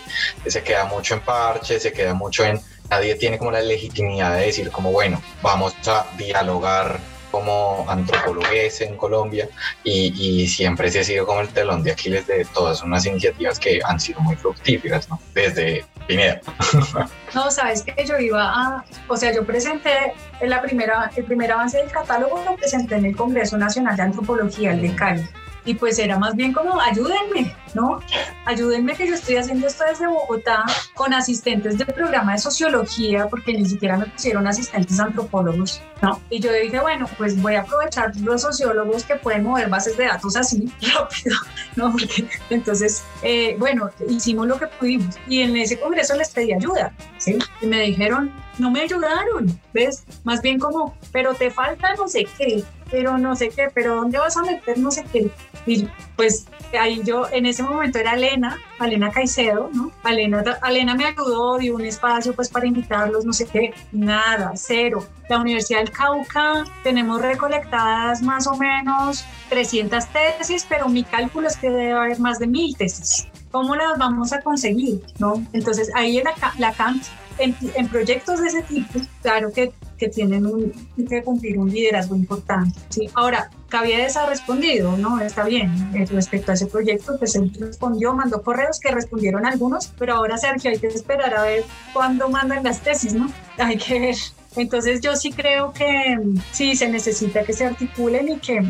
se 0.49 0.63
queda 0.63 0.85
mucho 0.85 1.15
en 1.15 1.21
parche, 1.21 1.79
se 1.79 1.91
queda 1.91 2.13
mucho 2.13 2.45
en 2.45 2.59
nadie 2.89 3.15
tiene 3.15 3.37
como 3.37 3.51
la 3.51 3.61
legitimidad 3.61 4.35
de 4.37 4.45
decir 4.45 4.71
como 4.71 4.91
bueno, 4.91 5.21
vamos 5.41 5.73
a 5.87 6.05
dialogar 6.17 6.99
como 7.37 7.85
antropólogues 7.87 8.81
en 8.81 8.97
Colombia 8.97 9.47
y, 9.83 10.47
siempre 10.47 10.89
se 10.89 11.01
ha 11.01 11.03
sido 11.03 11.25
como 11.25 11.41
el 11.41 11.49
telón 11.49 11.83
de 11.83 11.91
Aquiles 11.91 12.25
de 12.25 12.45
todas 12.45 12.81
unas 12.81 13.05
iniciativas 13.05 13.59
que 13.59 13.79
han 13.83 13.99
sido 13.99 14.19
muy 14.21 14.35
fructíferas. 14.35 15.07
Desde 15.33 15.85
Pineda. 16.07 16.41
No, 17.35 17.51
sabes 17.51 17.83
que 17.83 18.05
yo 18.05 18.17
iba 18.17 18.41
a, 18.41 18.85
o 19.09 19.17
sea, 19.17 19.33
yo 19.33 19.45
presenté 19.45 20.13
la 20.41 20.61
primera, 20.61 21.11
el 21.15 21.25
primer 21.25 21.51
avance 21.51 21.77
del 21.77 21.91
catálogo, 21.91 22.41
lo 22.43 22.55
presenté 22.55 22.95
en 22.95 23.05
el 23.05 23.15
Congreso 23.15 23.57
Nacional 23.57 23.95
de 23.95 24.03
Antropología, 24.03 24.71
el 24.71 24.81
de 24.81 24.95
Cali 24.95 25.27
y 25.67 25.75
pues 25.75 25.99
era 25.99 26.17
más 26.17 26.35
bien 26.35 26.53
como 26.53 26.79
ayúdenme, 26.79 27.53
¿no? 27.73 27.99
Ayúdenme 28.45 28.95
que 28.95 29.05
yo 29.05 29.15
estoy 29.15 29.35
haciendo 29.35 29.67
esto 29.67 29.83
desde 29.87 30.07
Bogotá 30.07 30.65
con 30.95 31.13
asistentes 31.13 31.77
del 31.77 31.87
programa 31.87 32.31
de 32.31 32.37
sociología 32.37 33.27
porque 33.27 33.53
ni 33.53 33.65
siquiera 33.65 33.97
me 33.97 34.05
pusieron 34.05 34.47
asistentes 34.47 34.97
antropólogos, 34.97 35.81
¿no? 36.01 36.21
Y 36.29 36.39
yo 36.39 36.53
dije, 36.53 36.79
bueno, 36.79 37.05
pues 37.17 37.39
voy 37.41 37.55
a 37.55 37.61
aprovechar 37.61 38.15
los 38.21 38.43
sociólogos 38.43 39.03
que 39.03 39.17
pueden 39.17 39.43
mover 39.43 39.67
bases 39.69 39.97
de 39.97 40.05
datos 40.05 40.37
así 40.37 40.71
rápido, 40.93 41.35
¿no? 41.75 41.91
Porque 41.91 42.29
entonces, 42.49 43.03
eh, 43.21 43.57
bueno, 43.59 43.89
hicimos 44.07 44.47
lo 44.47 44.57
que 44.57 44.67
pudimos 44.67 45.15
y 45.27 45.41
en 45.41 45.57
ese 45.57 45.77
congreso 45.77 46.15
les 46.15 46.29
pedí 46.29 46.53
ayuda, 46.53 46.93
¿sí? 47.17 47.37
Y 47.61 47.67
me 47.67 47.81
dijeron, 47.81 48.31
no 48.57 48.71
me 48.71 48.81
ayudaron, 48.81 49.59
¿ves? 49.73 50.05
Más 50.23 50.41
bien 50.41 50.59
como, 50.59 50.95
pero 51.11 51.33
te 51.33 51.51
falta 51.51 51.93
no 51.95 52.07
sé 52.07 52.25
qué, 52.37 52.63
pero 52.89 53.17
no 53.17 53.35
sé 53.35 53.49
qué, 53.49 53.69
pero 53.73 53.95
¿dónde 53.95 54.17
vas 54.17 54.37
a 54.37 54.41
meter 54.41 54.77
no 54.77 54.91
sé 54.91 55.03
qué? 55.11 55.31
Y 55.65 55.87
pues 56.15 56.47
ahí 56.79 57.01
yo, 57.03 57.27
en 57.31 57.45
ese 57.45 57.63
momento 57.63 57.99
era 57.99 58.11
Alena, 58.11 58.57
Alena 58.79 59.11
Caicedo, 59.11 59.69
¿no? 59.73 59.91
Alena, 60.03 60.43
Alena 60.61 60.95
me 60.95 61.05
ayudó, 61.05 61.57
dio 61.57 61.75
un 61.75 61.85
espacio 61.85 62.33
pues 62.33 62.49
para 62.49 62.65
invitarlos, 62.65 63.25
no 63.25 63.33
sé 63.33 63.45
qué, 63.45 63.73
nada, 63.91 64.51
cero. 64.55 65.05
La 65.29 65.39
Universidad 65.39 65.79
del 65.79 65.91
Cauca, 65.91 66.63
tenemos 66.83 67.21
recolectadas 67.21 68.21
más 68.21 68.47
o 68.47 68.55
menos 68.55 69.25
300 69.49 70.05
tesis, 70.07 70.65
pero 70.67 70.87
mi 70.87 71.03
cálculo 71.03 71.47
es 71.47 71.57
que 71.57 71.69
debe 71.69 71.93
haber 71.93 72.19
más 72.19 72.39
de 72.39 72.47
mil 72.47 72.75
tesis. 72.75 73.27
¿Cómo 73.51 73.75
las 73.75 73.97
vamos 73.97 74.33
a 74.33 74.41
conseguir? 74.41 75.01
¿no? 75.19 75.43
Entonces 75.53 75.89
ahí 75.95 76.21
la, 76.21 76.33
la 76.57 76.73
CAMP 76.73 77.03
en, 77.39 77.87
proyectos 77.87 78.41
de 78.41 78.47
ese 78.47 78.61
tipo, 78.63 78.99
claro 79.21 79.51
que, 79.51 79.71
que 79.97 80.09
tienen 80.09 80.73
que 81.09 81.23
cumplir 81.23 81.57
un 81.59 81.69
liderazgo 81.69 82.15
importante. 82.15 82.79
¿sí? 82.89 83.09
Ahora, 83.13 83.49
Caviedes 83.69 84.15
ha 84.17 84.25
respondido, 84.25 84.97
¿no? 84.97 85.19
Está 85.19 85.43
bien, 85.43 85.71
eh, 85.93 86.05
respecto 86.05 86.51
a 86.51 86.55
ese 86.55 86.67
proyecto, 86.67 87.17
pues 87.17 87.35
él 87.35 87.51
respondió, 87.59 88.13
mandó 88.13 88.41
correos 88.41 88.79
que 88.79 88.91
respondieron 88.91 89.45
algunos, 89.45 89.87
pero 89.97 90.15
ahora 90.15 90.37
Sergio 90.37 90.71
hay 90.71 90.79
que 90.79 90.87
esperar 90.87 91.35
a 91.35 91.43
ver 91.43 91.65
cuándo 91.93 92.29
mandan 92.29 92.63
las 92.63 92.81
tesis, 92.81 93.13
¿no? 93.13 93.31
Hay 93.57 93.77
que 93.77 93.99
ver. 93.99 94.15
Entonces 94.55 95.01
yo 95.01 95.15
sí 95.15 95.31
creo 95.31 95.71
que 95.73 96.17
sí 96.51 96.75
se 96.75 96.87
necesita 96.87 97.43
que 97.43 97.53
se 97.53 97.65
articulen 97.65 98.29
y 98.29 98.39
que, 98.39 98.63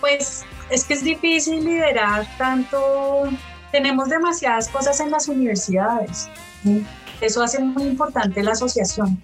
pues, 0.00 0.44
es 0.70 0.84
que 0.84 0.94
es 0.94 1.04
difícil 1.04 1.64
liderar 1.64 2.26
tanto, 2.36 3.28
tenemos 3.70 4.08
demasiadas 4.08 4.68
cosas 4.68 5.00
en 5.00 5.10
las 5.10 5.28
universidades. 5.28 6.28
¿sí? 6.62 6.84
Eso 7.24 7.42
hace 7.42 7.58
muy 7.58 7.84
importante 7.84 8.42
la 8.42 8.52
asociación. 8.52 9.18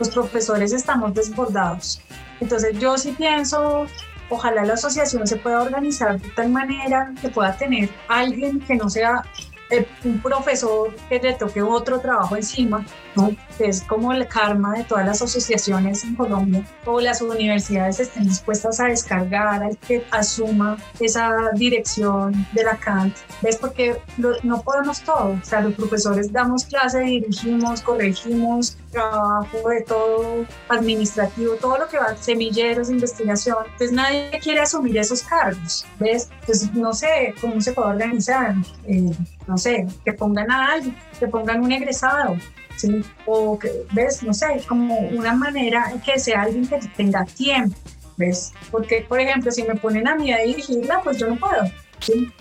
Los 0.00 0.08
profesores 0.08 0.72
estamos 0.72 1.14
desbordados. 1.14 2.00
Entonces 2.40 2.76
yo 2.80 2.98
sí 2.98 3.14
pienso, 3.16 3.86
ojalá 4.28 4.64
la 4.64 4.74
asociación 4.74 5.24
se 5.28 5.36
pueda 5.36 5.62
organizar 5.62 6.20
de 6.20 6.28
tal 6.30 6.50
manera 6.50 7.14
que 7.22 7.28
pueda 7.28 7.56
tener 7.56 7.88
alguien 8.08 8.58
que 8.58 8.74
no 8.74 8.90
sea 8.90 9.22
eh, 9.70 9.86
un 10.04 10.20
profesor 10.20 10.94
que 11.08 11.18
le 11.18 11.34
toque 11.34 11.62
otro 11.62 12.00
trabajo 12.00 12.36
encima, 12.36 12.84
¿no? 13.16 13.34
que 13.58 13.66
es 13.66 13.82
como 13.82 14.12
el 14.12 14.26
karma 14.28 14.74
de 14.74 14.84
todas 14.84 15.06
las 15.06 15.22
asociaciones 15.22 16.04
en 16.04 16.14
Colombia, 16.14 16.64
o 16.84 17.00
las 17.00 17.20
universidades 17.22 18.00
estén 18.00 18.24
dispuestas 18.24 18.80
a 18.80 18.84
descargar 18.86 19.62
al 19.62 19.76
que 19.78 20.04
asuma 20.10 20.76
esa 21.00 21.32
dirección 21.54 22.46
de 22.52 22.64
la 22.64 22.76
CANT, 22.76 23.16
¿ves? 23.42 23.56
Porque 23.56 23.96
no 24.42 24.62
podemos 24.62 25.00
todo, 25.00 25.38
o 25.42 25.44
sea, 25.44 25.60
los 25.60 25.74
profesores 25.74 26.32
damos 26.32 26.64
clase, 26.64 27.00
dirigimos, 27.00 27.80
corregimos, 27.80 28.76
trabajo 28.90 29.68
de 29.68 29.82
todo, 29.82 30.46
administrativo, 30.68 31.54
todo 31.54 31.78
lo 31.78 31.88
que 31.88 31.98
va, 31.98 32.16
semilleros, 32.16 32.90
investigación, 32.90 33.58
entonces 33.64 33.92
nadie 33.92 34.30
quiere 34.42 34.60
asumir 34.60 34.98
esos 34.98 35.22
cargos, 35.22 35.86
¿ves? 35.98 36.28
Pues 36.44 36.72
no 36.74 36.92
sé 36.92 37.34
cómo 37.40 37.60
se 37.60 37.72
puede 37.72 37.88
organizar, 37.88 38.54
eh, 38.86 39.12
no 39.46 39.58
sé, 39.58 39.86
que 40.04 40.12
pongan 40.12 40.50
a 40.50 40.72
alguien, 40.72 40.96
que 41.18 41.26
pongan 41.28 41.62
un 41.62 41.72
egresado, 41.72 42.36
¿sí? 42.76 43.04
O 43.26 43.58
que, 43.58 43.70
¿ves? 43.92 44.22
No 44.22 44.34
sé, 44.34 44.62
como 44.68 44.96
una 44.98 45.34
manera 45.34 45.92
que 46.04 46.18
sea 46.18 46.42
alguien 46.42 46.66
que 46.66 46.78
tenga 46.96 47.24
tiempo, 47.24 47.76
¿ves? 48.16 48.52
Porque, 48.70 49.04
por 49.08 49.20
ejemplo, 49.20 49.50
si 49.50 49.62
me 49.62 49.74
ponen 49.76 50.08
a 50.08 50.14
mí 50.14 50.32
a 50.32 50.38
dirigirla, 50.38 51.00
pues 51.02 51.18
yo 51.18 51.28
no 51.28 51.36
puedo, 51.36 51.64
¿sí? 52.00 52.32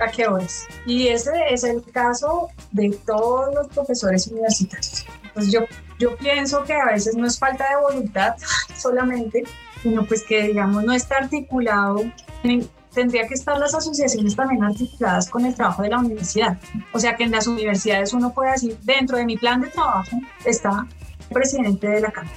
¿A 0.00 0.10
qué 0.10 0.26
horas? 0.26 0.66
Y 0.86 1.08
ese 1.08 1.30
es 1.50 1.62
el 1.62 1.82
caso 1.92 2.48
de 2.72 2.90
todos 3.06 3.54
los 3.54 3.68
profesores 3.68 4.26
universitarios. 4.28 5.04
Pues 5.34 5.52
yo, 5.52 5.60
yo 5.98 6.16
pienso 6.16 6.64
que 6.64 6.72
a 6.72 6.86
veces 6.86 7.14
no 7.16 7.26
es 7.26 7.38
falta 7.38 7.68
de 7.68 7.76
voluntad 7.82 8.34
solamente, 8.76 9.44
sino 9.82 10.04
pues 10.04 10.22
que 10.22 10.42
digamos 10.44 10.84
no 10.84 10.92
está 10.92 11.18
articulado 11.18 12.02
en, 12.42 12.68
tendría 12.94 13.26
que 13.26 13.34
estar 13.34 13.58
las 13.58 13.74
asociaciones 13.74 14.36
también 14.36 14.62
articuladas 14.62 15.28
con 15.28 15.46
el 15.46 15.54
trabajo 15.54 15.82
de 15.82 15.90
la 15.90 15.98
universidad. 15.98 16.58
O 16.92 16.98
sea 16.98 17.16
que 17.16 17.24
en 17.24 17.30
las 17.30 17.46
universidades 17.46 18.12
uno 18.12 18.32
puede 18.32 18.52
decir, 18.52 18.78
dentro 18.82 19.16
de 19.16 19.24
mi 19.24 19.36
plan 19.36 19.60
de 19.60 19.68
trabajo 19.68 20.16
está 20.44 20.86
el 21.20 21.34
presidente 21.34 21.88
de 21.88 22.00
la 22.00 22.10
Cámara 22.10 22.34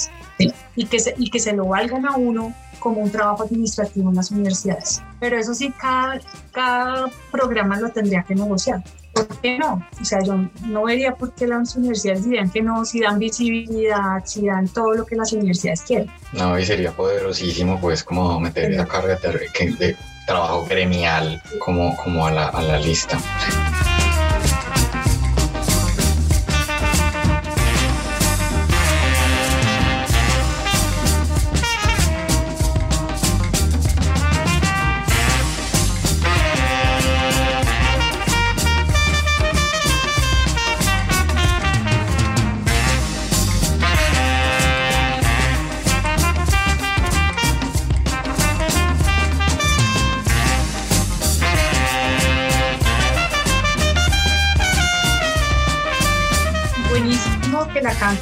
y, 0.75 0.85
que 0.85 0.99
se, 0.99 1.15
y 1.17 1.29
que 1.29 1.39
se 1.39 1.53
lo 1.53 1.65
valgan 1.65 2.05
a 2.05 2.15
uno 2.15 2.53
como 2.79 3.01
un 3.01 3.11
trabajo 3.11 3.43
administrativo 3.43 4.09
en 4.09 4.15
las 4.15 4.31
universidades. 4.31 5.01
Pero 5.19 5.37
eso 5.37 5.53
sí, 5.53 5.73
cada, 5.79 6.19
cada 6.51 7.09
programa 7.31 7.79
lo 7.79 7.89
tendría 7.89 8.23
que 8.23 8.35
negociar. 8.35 8.83
¿Por 9.13 9.27
qué 9.27 9.59
no? 9.59 9.87
O 10.01 10.05
sea, 10.05 10.21
yo 10.23 10.35
no 10.65 10.83
vería 10.83 11.13
por 11.13 11.33
qué 11.33 11.45
las 11.45 11.75
universidades 11.75 12.25
dirían 12.25 12.49
que 12.49 12.61
no, 12.61 12.83
si 12.83 12.99
dan 12.99 13.19
visibilidad, 13.19 14.25
si 14.25 14.47
dan 14.47 14.67
todo 14.67 14.93
lo 14.95 15.05
que 15.05 15.15
las 15.15 15.31
universidades 15.33 15.83
quieren. 15.83 16.09
No, 16.33 16.57
y 16.57 16.65
sería 16.65 16.91
poderosísimo, 16.91 17.79
pues, 17.79 18.03
como 18.03 18.39
meter 18.39 18.73
esa 18.73 18.87
carga 18.87 19.17
de, 19.17 19.75
de 19.77 19.95
trabajo 20.25 20.65
gremial 20.65 21.41
como, 21.59 21.95
como 21.97 22.27
a, 22.27 22.31
la, 22.31 22.47
a 22.47 22.61
la 22.61 22.79
lista. 22.79 23.17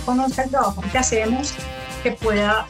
Conozca 0.02 0.44
el 0.44 0.50
trabajo 0.50 0.84
que 0.92 0.98
hacemos, 0.98 1.54
que 2.04 2.12
pueda 2.12 2.68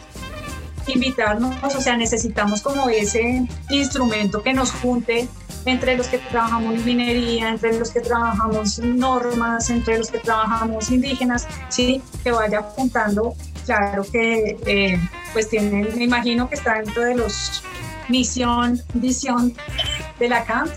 invitarnos, 0.88 1.56
o 1.64 1.82
sea, 1.82 1.96
necesitamos 1.96 2.62
como 2.62 2.90
ese 2.90 3.48
instrumento 3.70 4.42
que 4.42 4.54
nos 4.54 4.72
junte 4.72 5.28
entre 5.66 5.96
los 5.96 6.08
que 6.08 6.18
trabajamos 6.18 6.74
en 6.74 6.86
minería, 6.86 7.50
entre 7.50 7.78
los 7.78 7.92
que 7.92 8.02
trabajamos 8.02 8.80
normas, 8.80 9.70
entre 9.70 10.00
los 10.00 10.10
que 10.10 10.20
trabajamos 10.20 10.90
indígenas, 10.90 11.48
sí, 11.70 12.02
que 12.24 12.32
vaya 12.32 12.62
juntando, 12.62 13.36
claro 13.66 14.04
que 14.12 14.58
eh, 14.66 15.00
pues 15.34 15.50
tienen, 15.50 15.96
me 15.96 16.04
imagino 16.04 16.50
que 16.50 16.56
está 16.56 16.76
dentro 16.76 17.04
de 17.04 17.16
los 17.16 17.64
misión, 18.10 18.82
visión 18.94 19.54
de 20.20 20.30
la 20.30 20.44
CAMP, 20.44 20.72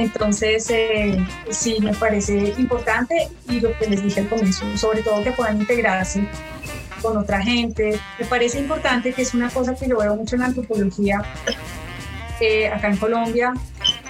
entonces 0.00 0.68
eh, 0.70 1.24
sí 1.50 1.78
me 1.80 1.94
parece 1.94 2.54
importante 2.58 3.28
y 3.48 3.60
lo 3.60 3.76
que 3.78 3.86
les 3.86 4.02
dije 4.02 4.20
al 4.20 4.28
comienzo, 4.28 4.64
sobre 4.76 5.02
todo 5.02 5.22
que 5.22 5.32
puedan 5.32 5.58
integrarse 5.58 6.26
con 7.02 7.16
otra 7.16 7.40
gente. 7.42 7.98
Me 8.18 8.24
parece 8.26 8.58
importante 8.58 9.12
que 9.12 9.22
es 9.22 9.34
una 9.34 9.50
cosa 9.50 9.74
que 9.74 9.88
yo 9.88 9.98
veo 9.98 10.16
mucho 10.16 10.36
en 10.36 10.40
la 10.40 10.46
antropología 10.46 11.22
eh, 12.40 12.68
acá 12.68 12.88
en 12.88 12.96
Colombia. 12.96 13.54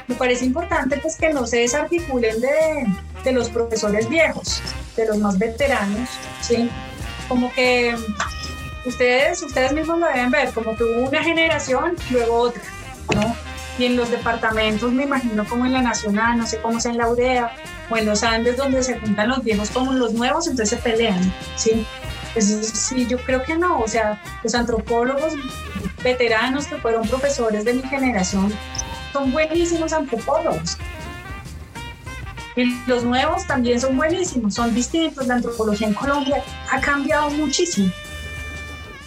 Me 0.06 0.14
parece 0.14 0.44
importante 0.44 0.98
pues 0.98 1.16
que 1.16 1.32
no 1.32 1.46
se 1.46 1.58
desarticulen 1.58 2.40
de, 2.40 2.86
de 3.24 3.32
los 3.32 3.50
profesores 3.50 4.08
viejos, 4.08 4.62
de 4.96 5.06
los 5.06 5.18
más 5.18 5.38
veteranos, 5.38 6.08
¿sí? 6.40 6.70
Como 7.28 7.52
que 7.52 7.94
ustedes, 8.86 9.42
ustedes 9.42 9.72
mismos 9.72 9.98
lo 9.98 10.06
deben 10.06 10.30
ver, 10.30 10.52
como 10.52 10.74
que 10.76 10.84
hubo 10.84 11.08
una 11.08 11.22
generación, 11.22 11.94
luego 12.10 12.38
otra, 12.38 12.62
¿no? 13.14 13.36
Y 13.78 13.86
en 13.86 13.96
los 13.96 14.10
departamentos, 14.10 14.92
me 14.92 15.04
imagino 15.04 15.44
como 15.46 15.64
en 15.64 15.72
la 15.72 15.82
Nacional, 15.82 16.36
no 16.36 16.46
sé 16.46 16.60
cómo 16.60 16.80
sea 16.80 16.90
en 16.90 16.98
la 16.98 17.08
UDEA, 17.08 17.52
o 17.90 17.96
en 17.96 18.06
los 18.06 18.22
Andes, 18.22 18.56
donde 18.56 18.82
se 18.82 18.98
juntan 18.98 19.28
los 19.28 19.42
viejos 19.42 19.70
como 19.70 19.92
los 19.92 20.12
nuevos, 20.12 20.46
entonces 20.46 20.78
se 20.78 20.82
pelean, 20.82 21.32
¿sí? 21.56 21.86
Pues 22.32 22.46
sí, 22.46 23.06
yo 23.06 23.18
creo 23.18 23.42
que 23.42 23.56
no, 23.56 23.80
o 23.80 23.88
sea, 23.88 24.20
los 24.42 24.54
antropólogos 24.54 25.34
veteranos 26.02 26.66
que 26.66 26.76
fueron 26.76 27.08
profesores 27.08 27.64
de 27.64 27.74
mi 27.74 27.82
generación 27.82 28.52
son 29.12 29.32
buenísimos 29.32 29.92
antropólogos. 29.92 30.76
Y 32.56 32.76
los 32.86 33.04
nuevos 33.04 33.46
también 33.46 33.80
son 33.80 33.96
buenísimos, 33.96 34.54
son 34.54 34.74
distintos. 34.74 35.28
La 35.28 35.34
antropología 35.34 35.86
en 35.86 35.94
Colombia 35.94 36.42
ha 36.70 36.80
cambiado 36.80 37.30
muchísimo. 37.30 37.92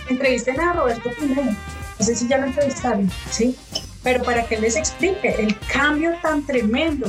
Entrevisten 0.08 0.60
a 0.60 0.74
Roberto 0.74 1.10
Pineda, 1.20 1.56
no 2.00 2.06
sé 2.06 2.16
si 2.16 2.28
ya 2.28 2.38
lo 2.38 2.48
entrevistaron, 2.48 3.12
¿sí? 3.30 3.58
Pero 4.04 4.24
para 4.24 4.44
que 4.44 4.60
les 4.60 4.76
explique 4.76 5.36
el 5.38 5.58
cambio 5.68 6.14
tan 6.22 6.46
tremendo 6.46 7.08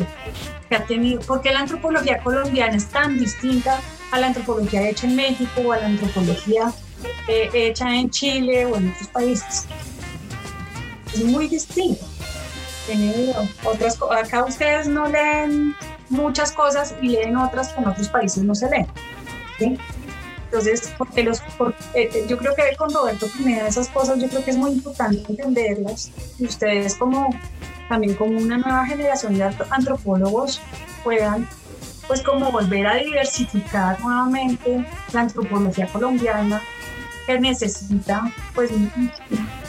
que 0.68 0.76
ha 0.76 0.84
tenido, 0.84 1.20
porque 1.22 1.50
la 1.50 1.60
antropología 1.60 2.18
colombiana 2.22 2.76
es 2.76 2.86
tan 2.86 3.18
distinta 3.18 3.80
a 4.10 4.20
la 4.20 4.28
antropología 4.28 4.88
hecha 4.88 5.06
en 5.06 5.16
México 5.16 5.62
o 5.64 5.72
a 5.72 5.78
la 5.78 5.86
antropología 5.86 6.72
eh, 7.28 7.50
hecha 7.54 7.94
en 7.94 8.10
Chile 8.10 8.66
o 8.66 8.76
en 8.76 8.90
otros 8.90 9.08
países. 9.08 9.66
Es 11.14 11.24
muy 11.24 11.48
distinto. 11.48 12.04
otras, 13.64 13.98
acá 14.10 14.44
ustedes 14.44 14.86
no 14.86 15.08
leen 15.08 15.74
muchas 16.10 16.52
cosas 16.52 16.94
y 17.00 17.08
leen 17.08 17.36
otras 17.36 17.72
que 17.72 17.80
en 17.80 17.88
otros 17.88 18.08
países 18.08 18.42
no 18.42 18.54
se 18.54 18.68
leen. 18.68 18.86
Entonces, 20.52 20.92
porque 20.98 21.22
los, 21.22 21.40
eh, 21.94 22.26
yo 22.28 22.36
creo 22.36 22.54
que 22.54 22.76
con 22.76 22.92
Roberto 22.92 23.26
Pineda 23.26 23.66
esas 23.66 23.88
cosas 23.88 24.20
yo 24.20 24.28
creo 24.28 24.44
que 24.44 24.50
es 24.50 24.58
muy 24.58 24.72
importante 24.72 25.24
entenderlas 25.26 26.10
y 26.38 26.44
ustedes 26.44 26.94
como 26.96 27.34
también 27.88 28.14
como 28.16 28.36
una 28.36 28.58
nueva 28.58 28.84
generación 28.84 29.38
de 29.38 29.44
antropólogos 29.70 30.60
puedan 31.02 31.48
pues 32.06 32.20
como 32.20 32.52
volver 32.52 32.86
a 32.86 32.96
diversificar 32.96 33.98
nuevamente 34.00 34.84
la 35.14 35.20
antropología 35.22 35.86
colombiana 35.86 36.60
que 37.26 37.40
necesita 37.40 38.30
pues 38.54 38.70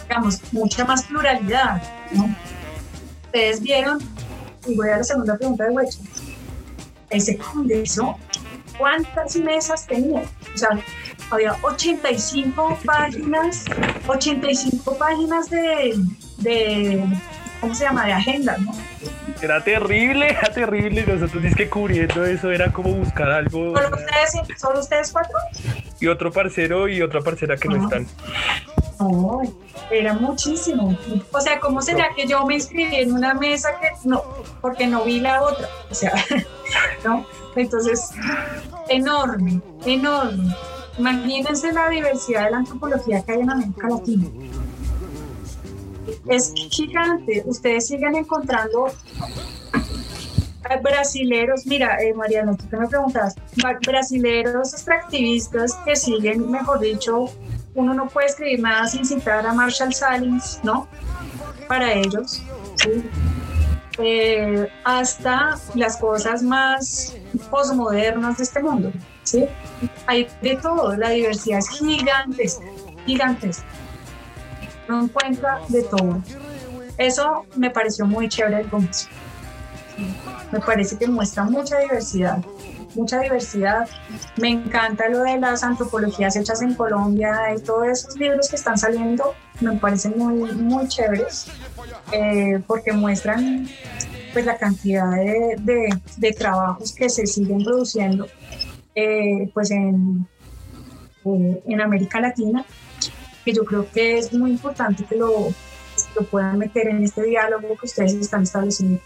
digamos 0.01 0.41
mucha 0.51 0.83
más 0.83 1.03
pluralidad 1.03 1.81
ustedes 3.27 3.61
vieron 3.61 3.99
y 4.67 4.75
voy 4.75 4.89
a 4.89 4.97
la 4.97 5.03
segunda 5.05 5.37
pregunta 5.37 5.63
de 5.63 5.69
Huecho 5.69 5.99
ese 7.09 7.37
congreso, 7.37 8.17
¿cuántas 8.77 9.35
mesas 9.35 9.85
tenía? 9.85 10.23
O 10.53 10.57
sea, 10.57 10.69
había 11.31 11.55
85 11.61 12.79
páginas, 12.85 13.65
85 14.07 14.97
páginas 14.97 15.49
de, 15.49 15.95
de 16.37 17.03
¿cómo 17.59 17.73
se 17.73 17.85
llama? 17.85 18.05
De 18.05 18.13
agenda, 18.13 18.57
¿no? 18.57 18.71
Era 19.41 19.63
terrible, 19.63 20.29
era 20.29 20.53
terrible. 20.53 21.05
Nosotros 21.05 21.43
es 21.43 21.55
que 21.55 21.69
cubriendo 21.69 22.25
eso 22.25 22.51
era 22.51 22.71
como 22.71 22.93
buscar 22.93 23.31
algo. 23.31 23.75
¿Solo 23.75 23.97
ustedes, 23.97 24.59
¿solo 24.59 24.79
ustedes 24.79 25.11
cuatro? 25.11 25.37
Y 25.99 26.07
otro 26.07 26.31
parcero 26.31 26.87
y 26.87 27.01
otra 27.01 27.21
parcera 27.21 27.57
que 27.57 27.69
no 27.69 27.83
están. 27.83 28.07
era 29.91 30.13
muchísimo. 30.13 30.97
O 31.31 31.41
sea, 31.41 31.59
¿cómo 31.59 31.81
será 31.81 32.09
que 32.15 32.27
yo 32.27 32.45
me 32.45 32.55
inscribí 32.55 32.95
en 32.97 33.13
una 33.13 33.33
mesa 33.33 33.69
que 33.79 33.89
no, 34.03 34.23
porque 34.61 34.85
no 34.87 35.03
vi 35.03 35.19
la 35.19 35.41
otra? 35.41 35.67
O 35.89 35.95
sea, 35.95 36.13
¿no? 37.03 37.25
Entonces, 37.55 38.11
enorme, 38.89 39.61
enorme. 39.85 40.55
Imagínense 40.97 41.71
la 41.71 41.89
diversidad 41.89 42.45
de 42.45 42.51
la 42.51 42.57
antropología 42.57 43.21
que 43.23 43.31
hay 43.31 43.41
en 43.41 43.49
América 43.49 43.89
Latina. 43.89 44.27
Es 46.27 46.53
gigante. 46.69 47.43
Ustedes 47.45 47.87
siguen 47.87 48.15
encontrando 48.15 48.87
brasileros, 50.81 51.65
mira, 51.65 52.01
eh, 52.01 52.13
Mariano, 52.13 52.55
tú 52.55 52.67
que 52.69 52.77
me 52.77 52.87
preguntas, 52.87 53.35
brasileros 53.85 54.73
extractivistas 54.73 55.73
que 55.85 55.95
siguen, 55.95 56.49
mejor 56.49 56.79
dicho, 56.79 57.25
uno 57.75 57.93
no 57.93 58.07
puede 58.07 58.27
escribir 58.27 58.61
nada 58.61 58.87
sin 58.87 59.05
citar 59.05 59.45
a 59.45 59.53
Marshall 59.53 59.93
Salins, 59.93 60.59
¿no? 60.63 60.87
Para 61.67 61.93
ellos, 61.93 62.41
¿sí? 62.75 63.03
Eh, 63.99 64.67
hasta 64.83 65.59
las 65.75 65.97
cosas 65.97 66.41
más 66.41 67.15
posmodernas 67.51 68.37
de 68.37 68.43
este 68.43 68.61
mundo. 68.61 68.91
¿sí? 69.23 69.45
Hay 70.07 70.27
de 70.41 70.55
todo, 70.57 70.95
la 70.95 71.09
diversidad 71.09 71.59
es 71.59 71.69
gigantesca, 71.69 72.65
gigantesca. 73.05 73.65
No 74.87 75.03
encuentra 75.03 75.59
de 75.69 75.83
todo. 75.83 76.21
Eso 76.97 77.45
me 77.55 77.69
pareció 77.69 78.05
muy 78.05 78.29
chévere 78.29 78.61
el 78.61 78.69
comienzo. 78.69 79.07
Me 80.51 80.59
parece 80.59 80.97
que 80.97 81.07
muestra 81.07 81.43
mucha 81.43 81.79
diversidad, 81.79 82.43
mucha 82.95 83.19
diversidad. 83.19 83.87
Me 84.37 84.49
encanta 84.49 85.07
lo 85.07 85.19
de 85.19 85.39
las 85.39 85.63
antropologías 85.63 86.35
hechas 86.35 86.61
en 86.63 86.73
Colombia 86.73 87.53
y 87.55 87.61
todos 87.61 87.87
esos 87.87 88.17
libros 88.17 88.49
que 88.49 88.55
están 88.55 88.77
saliendo, 88.77 89.35
me 89.61 89.73
parecen 89.73 90.13
muy, 90.17 90.51
muy 90.51 90.87
chéveres 90.87 91.47
eh, 92.11 92.61
porque 92.67 92.91
muestran 92.93 93.67
pues 94.31 94.45
la 94.45 94.57
cantidad 94.57 95.11
de, 95.11 95.89
de, 96.17 96.31
trabajos 96.31 96.93
que 96.93 97.07
se 97.07 97.27
siguen 97.27 97.63
produciendo 97.63 98.27
eh, 98.95 99.49
pues 99.53 99.69
en, 99.71 100.27
eh, 101.25 101.63
en 101.67 101.81
América 101.81 102.19
Latina, 102.19 102.65
que 103.45 103.53
yo 103.53 103.63
creo 103.63 103.89
que 103.91 104.17
es 104.17 104.33
muy 104.33 104.51
importante 104.51 105.05
que 105.05 105.15
lo, 105.15 105.53
lo 106.15 106.23
puedan 106.25 106.57
meter 106.57 106.87
en 106.87 107.03
este 107.03 107.23
diálogo 107.23 107.77
que 107.79 107.85
ustedes 107.85 108.13
están 108.13 108.43
estableciendo. 108.43 108.99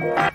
Los 0.00 0.29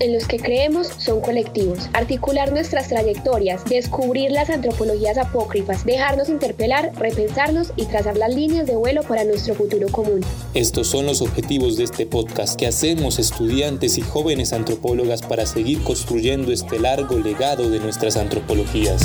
en 0.00 0.12
los 0.12 0.26
que 0.26 0.38
creemos 0.38 0.88
son 0.98 1.20
colectivos. 1.20 1.88
Articular 1.92 2.52
nuestras 2.52 2.88
trayectorias, 2.88 3.64
descubrir 3.64 4.30
las 4.30 4.50
antropologías 4.50 5.18
apócrifas, 5.18 5.84
dejarnos 5.84 6.28
interpelar, 6.28 6.92
repensarnos 6.96 7.72
y 7.76 7.86
trazar 7.86 8.16
las 8.16 8.34
líneas 8.34 8.66
de 8.66 8.76
vuelo 8.76 9.02
para 9.02 9.24
nuestro 9.24 9.54
futuro 9.54 9.88
común. 9.88 10.20
Estos 10.54 10.88
son 10.88 11.06
los 11.06 11.22
objetivos 11.22 11.76
de 11.76 11.84
este 11.84 12.06
podcast 12.06 12.58
que 12.58 12.66
hacemos 12.66 13.18
estudiantes 13.18 13.98
y 13.98 14.02
jóvenes 14.02 14.52
antropólogas 14.52 15.22
para 15.22 15.46
seguir 15.46 15.82
construyendo 15.82 16.52
este 16.52 16.78
largo 16.78 17.18
legado 17.18 17.70
de 17.70 17.80
nuestras 17.80 18.16
antropologías. 18.16 19.02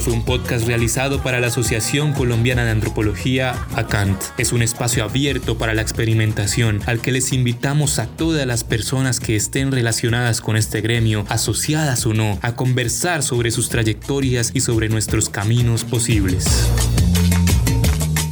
Fue 0.00 0.14
un 0.14 0.24
podcast 0.24 0.66
realizado 0.66 1.22
para 1.22 1.40
la 1.40 1.48
Asociación 1.48 2.12
Colombiana 2.14 2.64
de 2.64 2.70
Antropología, 2.70 3.54
ACANT. 3.74 4.18
Es 4.38 4.52
un 4.52 4.62
espacio 4.62 5.04
abierto 5.04 5.58
para 5.58 5.74
la 5.74 5.82
experimentación 5.82 6.80
al 6.86 7.00
que 7.00 7.12
les 7.12 7.32
invitamos 7.32 7.98
a 7.98 8.06
todas 8.06 8.46
las 8.46 8.64
personas 8.64 9.20
que 9.20 9.36
estén 9.36 9.72
relacionadas 9.72 10.40
con 10.40 10.56
este 10.56 10.80
gremio, 10.80 11.26
asociadas 11.28 12.06
o 12.06 12.14
no, 12.14 12.38
a 12.40 12.56
conversar 12.56 13.22
sobre 13.22 13.50
sus 13.50 13.68
trayectorias 13.68 14.52
y 14.54 14.60
sobre 14.60 14.88
nuestros 14.88 15.28
caminos 15.28 15.84
posibles. 15.84 16.46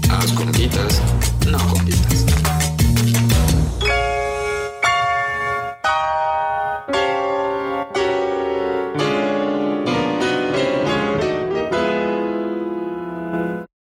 A 0.08 0.18
las 0.18 0.32
no 0.32 1.68
compitas. 1.68 2.27